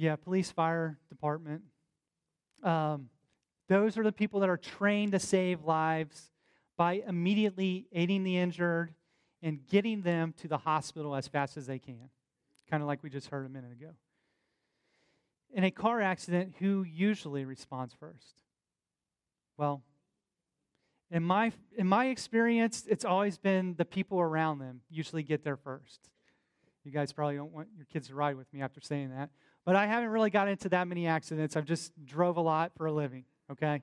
Yeah, 0.00 0.14
police, 0.14 0.48
fire 0.48 0.96
department. 1.08 1.62
Um, 2.62 3.08
those 3.68 3.98
are 3.98 4.04
the 4.04 4.12
people 4.12 4.38
that 4.40 4.48
are 4.48 4.56
trained 4.56 5.10
to 5.10 5.18
save 5.18 5.64
lives 5.64 6.30
by 6.76 7.02
immediately 7.04 7.88
aiding 7.92 8.22
the 8.22 8.36
injured 8.36 8.94
and 9.42 9.58
getting 9.66 10.02
them 10.02 10.34
to 10.38 10.46
the 10.46 10.58
hospital 10.58 11.16
as 11.16 11.26
fast 11.26 11.56
as 11.56 11.66
they 11.66 11.80
can, 11.80 12.10
kind 12.70 12.80
of 12.80 12.86
like 12.86 13.02
we 13.02 13.10
just 13.10 13.26
heard 13.30 13.44
a 13.44 13.48
minute 13.48 13.72
ago. 13.72 13.90
In 15.52 15.64
a 15.64 15.70
car 15.72 16.00
accident, 16.00 16.54
who 16.60 16.84
usually 16.84 17.44
responds 17.44 17.92
first? 17.92 18.44
Well, 19.56 19.82
in 21.10 21.24
my, 21.24 21.50
in 21.76 21.88
my 21.88 22.06
experience, 22.06 22.86
it's 22.88 23.04
always 23.04 23.36
been 23.36 23.74
the 23.76 23.84
people 23.84 24.20
around 24.20 24.60
them 24.60 24.80
usually 24.88 25.24
get 25.24 25.42
there 25.42 25.56
first. 25.56 26.08
You 26.84 26.92
guys 26.92 27.12
probably 27.12 27.34
don't 27.34 27.50
want 27.50 27.66
your 27.76 27.86
kids 27.86 28.06
to 28.08 28.14
ride 28.14 28.36
with 28.36 28.52
me 28.54 28.62
after 28.62 28.80
saying 28.80 29.10
that. 29.10 29.30
But 29.68 29.76
I 29.76 29.84
haven't 29.84 30.08
really 30.08 30.30
got 30.30 30.48
into 30.48 30.70
that 30.70 30.88
many 30.88 31.06
accidents. 31.06 31.54
I've 31.54 31.66
just 31.66 31.92
drove 32.06 32.38
a 32.38 32.40
lot 32.40 32.72
for 32.78 32.86
a 32.86 32.90
living, 32.90 33.24
okay? 33.52 33.82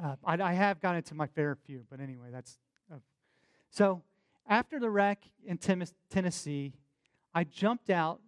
Uh, 0.00 0.14
I, 0.24 0.40
I, 0.40 0.52
have 0.52 0.80
gotten 0.80 0.98
into 0.98 1.16
my 1.16 1.26
fair 1.26 1.56
few, 1.56 1.84
but 1.90 1.98
anyway, 1.98 2.28
that's. 2.30 2.56
Uh, 2.88 2.98
so 3.68 4.00
after 4.48 4.78
the 4.78 4.90
wreck 4.90 5.24
in 5.44 5.58
Tennessee, 5.58 6.72
I 7.34 7.42
jumped 7.42 7.90
out 7.90 8.20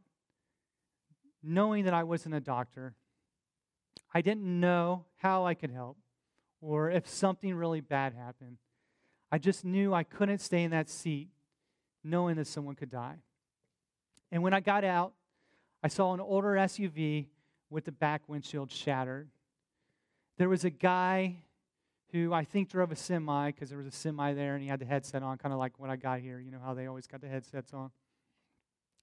knowing 1.44 1.84
that 1.84 1.94
I 1.94 2.02
wasn't 2.02 2.34
a 2.34 2.40
doctor. 2.40 2.96
I 4.12 4.20
didn't 4.20 4.58
know 4.58 5.04
how 5.18 5.46
I 5.46 5.54
could 5.54 5.70
help 5.70 5.96
or 6.60 6.90
if 6.90 7.08
something 7.08 7.54
really 7.54 7.80
bad 7.80 8.14
happened. 8.14 8.56
I 9.30 9.38
just 9.38 9.64
knew 9.64 9.94
I 9.94 10.02
couldn't 10.02 10.40
stay 10.40 10.64
in 10.64 10.72
that 10.72 10.88
seat 10.88 11.28
knowing 12.02 12.34
that 12.34 12.48
someone 12.48 12.74
could 12.74 12.90
die. 12.90 13.18
And 14.32 14.42
when 14.42 14.54
I 14.54 14.58
got 14.58 14.82
out, 14.82 15.12
I 15.82 15.88
saw 15.88 16.12
an 16.12 16.20
older 16.20 16.54
SUV 16.54 17.26
with 17.70 17.84
the 17.84 17.92
back 17.92 18.22
windshield 18.28 18.70
shattered. 18.70 19.28
There 20.38 20.48
was 20.48 20.64
a 20.64 20.70
guy 20.70 21.36
who 22.12 22.32
I 22.32 22.44
think 22.44 22.68
drove 22.68 22.90
a 22.90 22.96
semi 22.96 23.50
because 23.50 23.68
there 23.68 23.78
was 23.78 23.86
a 23.86 23.92
semi 23.92 24.34
there 24.34 24.54
and 24.54 24.62
he 24.62 24.68
had 24.68 24.80
the 24.80 24.84
headset 24.84 25.22
on, 25.22 25.38
kind 25.38 25.52
of 25.52 25.58
like 25.58 25.78
what 25.78 25.90
I 25.90 25.96
got 25.96 26.20
here. 26.20 26.40
You 26.40 26.50
know 26.50 26.60
how 26.64 26.74
they 26.74 26.86
always 26.86 27.06
got 27.06 27.20
the 27.20 27.28
headsets 27.28 27.72
on. 27.72 27.90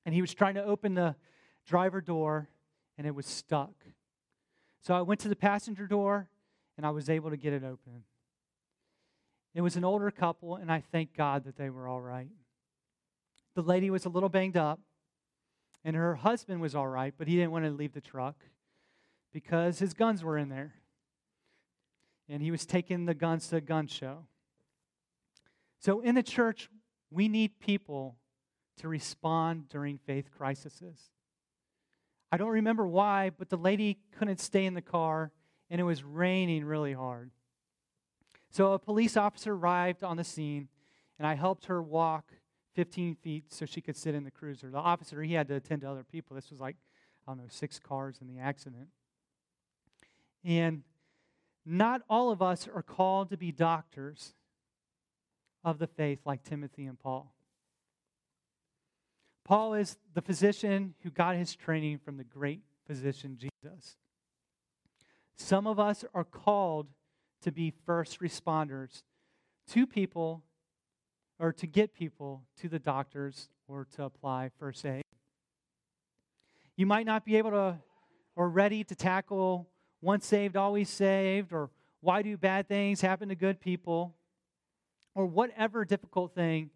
And 0.06 0.14
he 0.14 0.22
was 0.22 0.34
trying 0.34 0.56
to 0.56 0.64
open 0.64 0.94
the 0.94 1.16
driver 1.66 2.02
door 2.02 2.50
and 2.98 3.08
it 3.08 3.16
was 3.16 3.26
stuck. 3.26 3.74
So 4.82 4.94
I 4.94 5.02
went 5.02 5.20
to 5.22 5.30
the 5.30 5.36
passenger 5.36 5.88
door 5.88 6.30
and 6.78 6.86
I 6.86 6.92
was 6.92 7.10
able 7.10 7.30
to 7.30 7.38
get 7.38 7.54
it 7.54 7.64
open. 7.64 8.04
It 9.54 9.62
was 9.62 9.76
an 9.76 9.84
older 9.84 10.12
couple, 10.12 10.56
and 10.56 10.72
I 10.72 10.84
thank 10.92 11.16
God 11.16 11.46
that 11.46 11.58
they 11.58 11.72
were 11.72 11.88
all 11.88 12.00
right. 12.00 12.30
The 13.56 13.64
lady 13.64 13.90
was 13.90 14.06
a 14.06 14.10
little 14.10 14.30
banged 14.30 14.56
up, 14.56 14.80
and 15.88 15.96
her 15.96 16.16
husband 16.16 16.60
was 16.60 16.76
all 16.76 16.90
right, 16.90 17.14
but 17.18 17.30
he 17.30 17.38
didn't 17.38 17.52
want 17.52 17.64
to 17.64 17.72
leave 17.72 17.94
the 17.94 18.02
truck 18.02 18.36
because 19.32 19.80
his 19.80 19.94
guns 19.94 20.22
were 20.22 20.38
in 20.38 20.50
there. 20.50 20.74
And 22.28 22.42
he 22.44 22.52
was 22.52 22.66
taking 22.66 23.06
the 23.06 23.14
guns 23.14 23.48
to 23.48 23.56
a 23.56 23.62
gun 23.62 23.88
show. 23.88 24.26
So 25.80 26.02
in 26.02 26.16
the 26.16 26.24
church, 26.24 26.70
we 27.10 27.30
need 27.30 27.62
people 27.62 28.18
to 28.82 28.90
respond 28.90 29.70
during 29.70 29.98
faith 29.98 30.30
crises. 30.30 30.84
I 32.34 32.36
don't 32.36 32.50
remember 32.50 32.86
why, 32.86 33.30
but 33.30 33.48
the 33.48 33.56
lady 33.56 34.00
couldn't 34.12 34.42
stay 34.42 34.66
in 34.66 34.74
the 34.74 34.82
car 34.82 35.32
and 35.70 35.80
it 35.80 35.86
was 35.86 36.04
raining 36.04 36.66
really 36.66 36.92
hard. 36.92 37.32
So 38.50 38.74
a 38.74 38.80
police 38.80 39.16
officer 39.16 39.54
arrived 39.54 40.04
on 40.04 40.18
the 40.18 40.26
scene 40.26 40.68
and 41.18 41.26
I 41.26 41.36
helped 41.36 41.68
her 41.68 41.82
walk 41.82 42.34
15 42.78 43.16
feet 43.16 43.52
so 43.52 43.66
she 43.66 43.82
could 43.82 43.98
sit 43.98 44.14
in 44.14 44.24
the 44.24 44.30
cruiser. 44.30 44.70
The 44.70 44.78
officer, 44.78 45.24
he 45.24 45.34
had 45.34 45.48
to 45.48 45.56
attend 45.56 45.82
to 45.82 45.90
other 45.90 46.04
people. 46.04 46.36
This 46.36 46.52
was 46.52 46.60
like, 46.60 46.76
I 47.28 47.32
don't 47.32 47.40
know, 47.40 47.48
six 47.50 47.80
cars 47.80 48.20
in 48.22 48.28
the 48.28 48.40
accident. 48.40 48.90
And 50.46 50.84
not 51.66 52.04
all 52.08 52.30
of 52.30 52.44
us 52.44 52.68
are 52.72 52.84
called 52.84 53.32
to 53.32 53.38
be 53.38 53.52
doctors 53.52 54.36
of 55.64 55.80
the 55.80 55.88
faith 55.88 56.20
like 56.24 56.44
Timothy 56.44 56.86
and 56.86 57.00
Paul. 57.00 57.34
Paul 59.44 59.74
is 59.74 59.98
the 60.14 60.22
physician 60.22 60.94
who 61.02 61.10
got 61.10 61.36
his 61.36 61.56
training 61.56 61.98
from 61.98 62.18
the 62.18 62.24
great 62.24 62.62
physician 62.86 63.40
Jesus. 63.40 63.98
Some 65.36 65.66
of 65.66 65.80
us 65.80 66.06
are 66.14 66.24
called 66.24 66.90
to 67.42 67.52
be 67.52 67.74
first 67.88 68.20
responders 68.20 69.02
to 69.70 69.88
people 69.88 70.44
or 71.40 71.54
to 71.54 71.68
get 71.68 71.94
people 71.94 72.44
to 72.62 72.70
the 72.70 72.80
doctors 72.80 73.50
or 73.68 73.86
to 73.96 74.04
apply 74.04 74.50
first 74.60 74.86
aid. 74.86 75.04
You 76.76 76.86
might 76.86 77.06
not 77.06 77.26
be 77.26 77.38
able 77.38 77.52
to 77.52 77.78
or 78.36 78.50
ready 78.50 78.84
to 78.84 78.96
tackle 78.96 79.68
once 80.00 80.26
saved, 80.28 80.56
always 80.56 80.90
saved, 80.90 81.52
or 81.52 81.72
why 82.02 82.22
do 82.22 82.38
bad 82.38 82.68
things 82.68 83.02
happen 83.02 83.30
to 83.30 83.36
good 83.36 83.60
people, 83.60 84.16
or 85.16 85.26
whatever 85.26 85.84
difficult 85.84 86.36
thing 86.36 86.70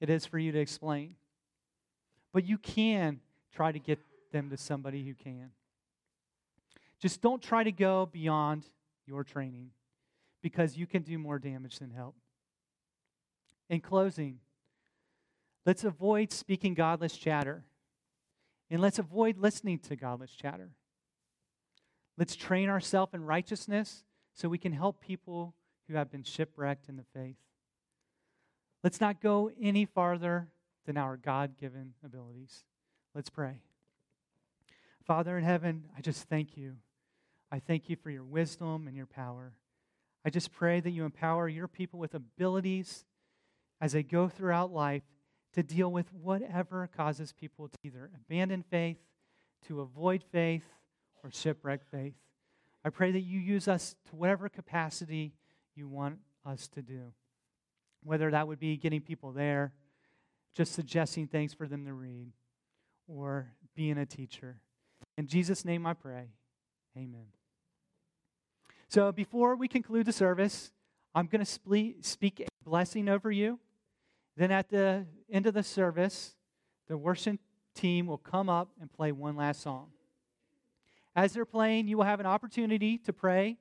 it 0.00 0.08
is 0.08 0.24
for 0.24 0.38
you 0.38 0.52
to 0.52 0.60
explain. 0.60 1.16
But 2.32 2.46
you 2.46 2.56
can 2.56 3.18
try 3.52 3.72
to 3.72 3.80
get 3.80 3.98
them 4.30 4.48
to 4.50 4.56
somebody 4.56 5.04
who 5.04 5.14
can. 5.14 5.50
Just 7.00 7.20
don't 7.20 7.42
try 7.42 7.64
to 7.64 7.72
go 7.72 8.06
beyond 8.06 8.64
your 9.06 9.24
training 9.24 9.70
because 10.40 10.76
you 10.76 10.86
can 10.86 11.02
do 11.02 11.18
more 11.18 11.40
damage 11.40 11.80
than 11.80 11.90
help. 11.90 12.14
In 13.68 13.80
closing, 13.80 14.38
let's 15.66 15.84
avoid 15.84 16.32
speaking 16.32 16.74
godless 16.74 17.16
chatter 17.16 17.64
and 18.70 18.80
let's 18.80 18.98
avoid 18.98 19.38
listening 19.38 19.78
to 19.80 19.96
godless 19.96 20.30
chatter. 20.30 20.70
Let's 22.16 22.34
train 22.34 22.68
ourselves 22.68 23.14
in 23.14 23.24
righteousness 23.24 24.04
so 24.34 24.48
we 24.48 24.58
can 24.58 24.72
help 24.72 25.00
people 25.00 25.54
who 25.86 25.94
have 25.94 26.10
been 26.10 26.22
shipwrecked 26.22 26.88
in 26.88 26.96
the 26.96 27.04
faith. 27.14 27.36
Let's 28.82 29.00
not 29.00 29.20
go 29.20 29.50
any 29.60 29.84
farther 29.84 30.48
than 30.86 30.96
our 30.96 31.16
God 31.16 31.56
given 31.58 31.94
abilities. 32.04 32.64
Let's 33.14 33.30
pray. 33.30 33.60
Father 35.04 35.36
in 35.38 35.44
heaven, 35.44 35.84
I 35.96 36.00
just 36.00 36.28
thank 36.28 36.56
you. 36.56 36.76
I 37.50 37.58
thank 37.58 37.88
you 37.88 37.96
for 37.96 38.10
your 38.10 38.24
wisdom 38.24 38.86
and 38.86 38.96
your 38.96 39.06
power. 39.06 39.52
I 40.24 40.30
just 40.30 40.52
pray 40.52 40.80
that 40.80 40.90
you 40.90 41.04
empower 41.04 41.48
your 41.48 41.68
people 41.68 41.98
with 41.98 42.14
abilities 42.14 43.04
as 43.80 43.92
they 43.92 44.02
go 44.02 44.28
throughout 44.28 44.72
life 44.72 45.02
to 45.54 45.62
deal 45.62 45.90
with 45.90 46.12
whatever 46.12 46.88
causes 46.96 47.32
people 47.32 47.68
to 47.68 47.76
either 47.82 48.10
abandon 48.14 48.62
faith, 48.62 48.98
to 49.66 49.80
avoid 49.80 50.22
faith, 50.30 50.64
or 51.24 51.30
shipwreck 51.30 51.80
faith. 51.90 52.14
I 52.84 52.90
pray 52.90 53.10
that 53.10 53.20
you 53.20 53.40
use 53.40 53.66
us 53.66 53.96
to 54.08 54.16
whatever 54.16 54.48
capacity 54.48 55.32
you 55.74 55.88
want 55.88 56.18
us 56.46 56.68
to 56.68 56.82
do. 56.82 57.12
Whether 58.04 58.30
that 58.30 58.46
would 58.46 58.60
be 58.60 58.76
getting 58.76 59.00
people 59.00 59.32
there, 59.32 59.72
just 60.54 60.72
suggesting 60.72 61.26
things 61.26 61.54
for 61.54 61.66
them 61.66 61.84
to 61.86 61.92
read, 61.92 62.32
or 63.08 63.52
being 63.74 63.98
a 63.98 64.06
teacher. 64.06 64.60
In 65.16 65.26
Jesus' 65.26 65.64
name 65.64 65.86
I 65.86 65.94
pray. 65.94 66.28
Amen. 66.96 67.26
So 68.88 69.12
before 69.12 69.56
we 69.56 69.68
conclude 69.68 70.06
the 70.06 70.12
service, 70.12 70.72
I'm 71.14 71.26
going 71.26 71.44
to 71.44 71.94
speak 72.02 72.40
a 72.40 72.46
blessing 72.64 73.08
over 73.08 73.30
you. 73.30 73.58
Then 74.38 74.52
at 74.52 74.68
the 74.68 75.04
end 75.28 75.48
of 75.48 75.54
the 75.54 75.64
service, 75.64 76.36
the 76.86 76.96
worship 76.96 77.40
team 77.74 78.06
will 78.06 78.18
come 78.18 78.48
up 78.48 78.70
and 78.80 78.90
play 78.92 79.10
one 79.10 79.34
last 79.34 79.60
song. 79.60 79.88
As 81.16 81.32
they're 81.32 81.44
playing, 81.44 81.88
you 81.88 81.96
will 81.96 82.04
have 82.04 82.20
an 82.20 82.26
opportunity 82.26 82.98
to 82.98 83.12
pray 83.12 83.56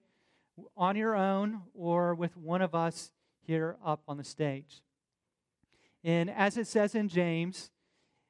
on 0.77 0.95
your 0.95 1.15
own 1.15 1.61
or 1.73 2.13
with 2.13 2.37
one 2.37 2.61
of 2.61 2.75
us 2.75 3.11
here 3.41 3.75
up 3.83 4.03
on 4.07 4.17
the 4.17 4.23
stage. 4.23 4.83
And 6.03 6.29
as 6.29 6.57
it 6.57 6.67
says 6.67 6.93
in 6.93 7.09
James, 7.09 7.71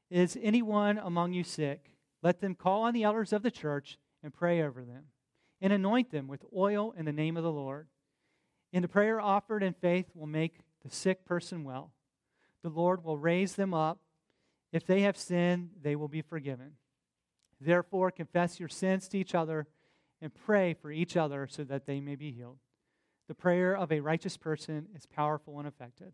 is 0.10 0.40
anyone 0.42 0.98
among 1.00 1.34
you 1.34 1.44
sick? 1.44 1.92
Let 2.24 2.40
them 2.40 2.56
call 2.56 2.84
on 2.84 2.94
the 2.94 3.04
elders 3.04 3.34
of 3.34 3.44
the 3.44 3.52
church 3.52 3.98
and 4.24 4.34
pray 4.34 4.62
over 4.62 4.86
them, 4.86 5.04
and 5.60 5.74
anoint 5.74 6.12
them 6.12 6.30
with 6.30 6.46
oil 6.56 6.94
in 6.98 7.04
the 7.04 7.12
name 7.12 7.36
of 7.36 7.44
the 7.44 7.52
Lord. 7.52 7.88
And 8.72 8.86
the 8.86 8.88
prayer 8.88 9.20
offered 9.20 9.64
in 9.64 9.74
faith 9.74 10.06
will 10.16 10.28
make 10.28 10.60
the 10.82 10.90
sick 10.90 11.26
person 11.26 11.66
well. 11.66 11.92
The 12.64 12.70
Lord 12.70 13.04
will 13.04 13.18
raise 13.18 13.56
them 13.56 13.74
up. 13.74 14.00
If 14.72 14.86
they 14.86 15.02
have 15.02 15.18
sinned, 15.18 15.70
they 15.82 15.96
will 15.96 16.08
be 16.08 16.22
forgiven. 16.22 16.74
Therefore, 17.60 18.12
confess 18.12 18.60
your 18.60 18.70
sins 18.70 19.08
to 19.10 19.18
each 19.18 19.34
other 19.34 19.68
and 20.22 20.34
pray 20.34 20.74
for 20.74 20.92
each 20.92 21.16
other 21.16 21.48
so 21.50 21.64
that 21.64 21.86
they 21.86 22.00
may 22.00 22.16
be 22.16 22.32
healed. 22.32 22.58
The 23.28 23.36
prayer 23.36 23.76
of 23.76 23.92
a 23.92 24.00
righteous 24.00 24.38
person 24.38 24.88
is 24.96 25.06
powerful 25.06 25.60
and 25.60 25.68
effective. 25.68 26.14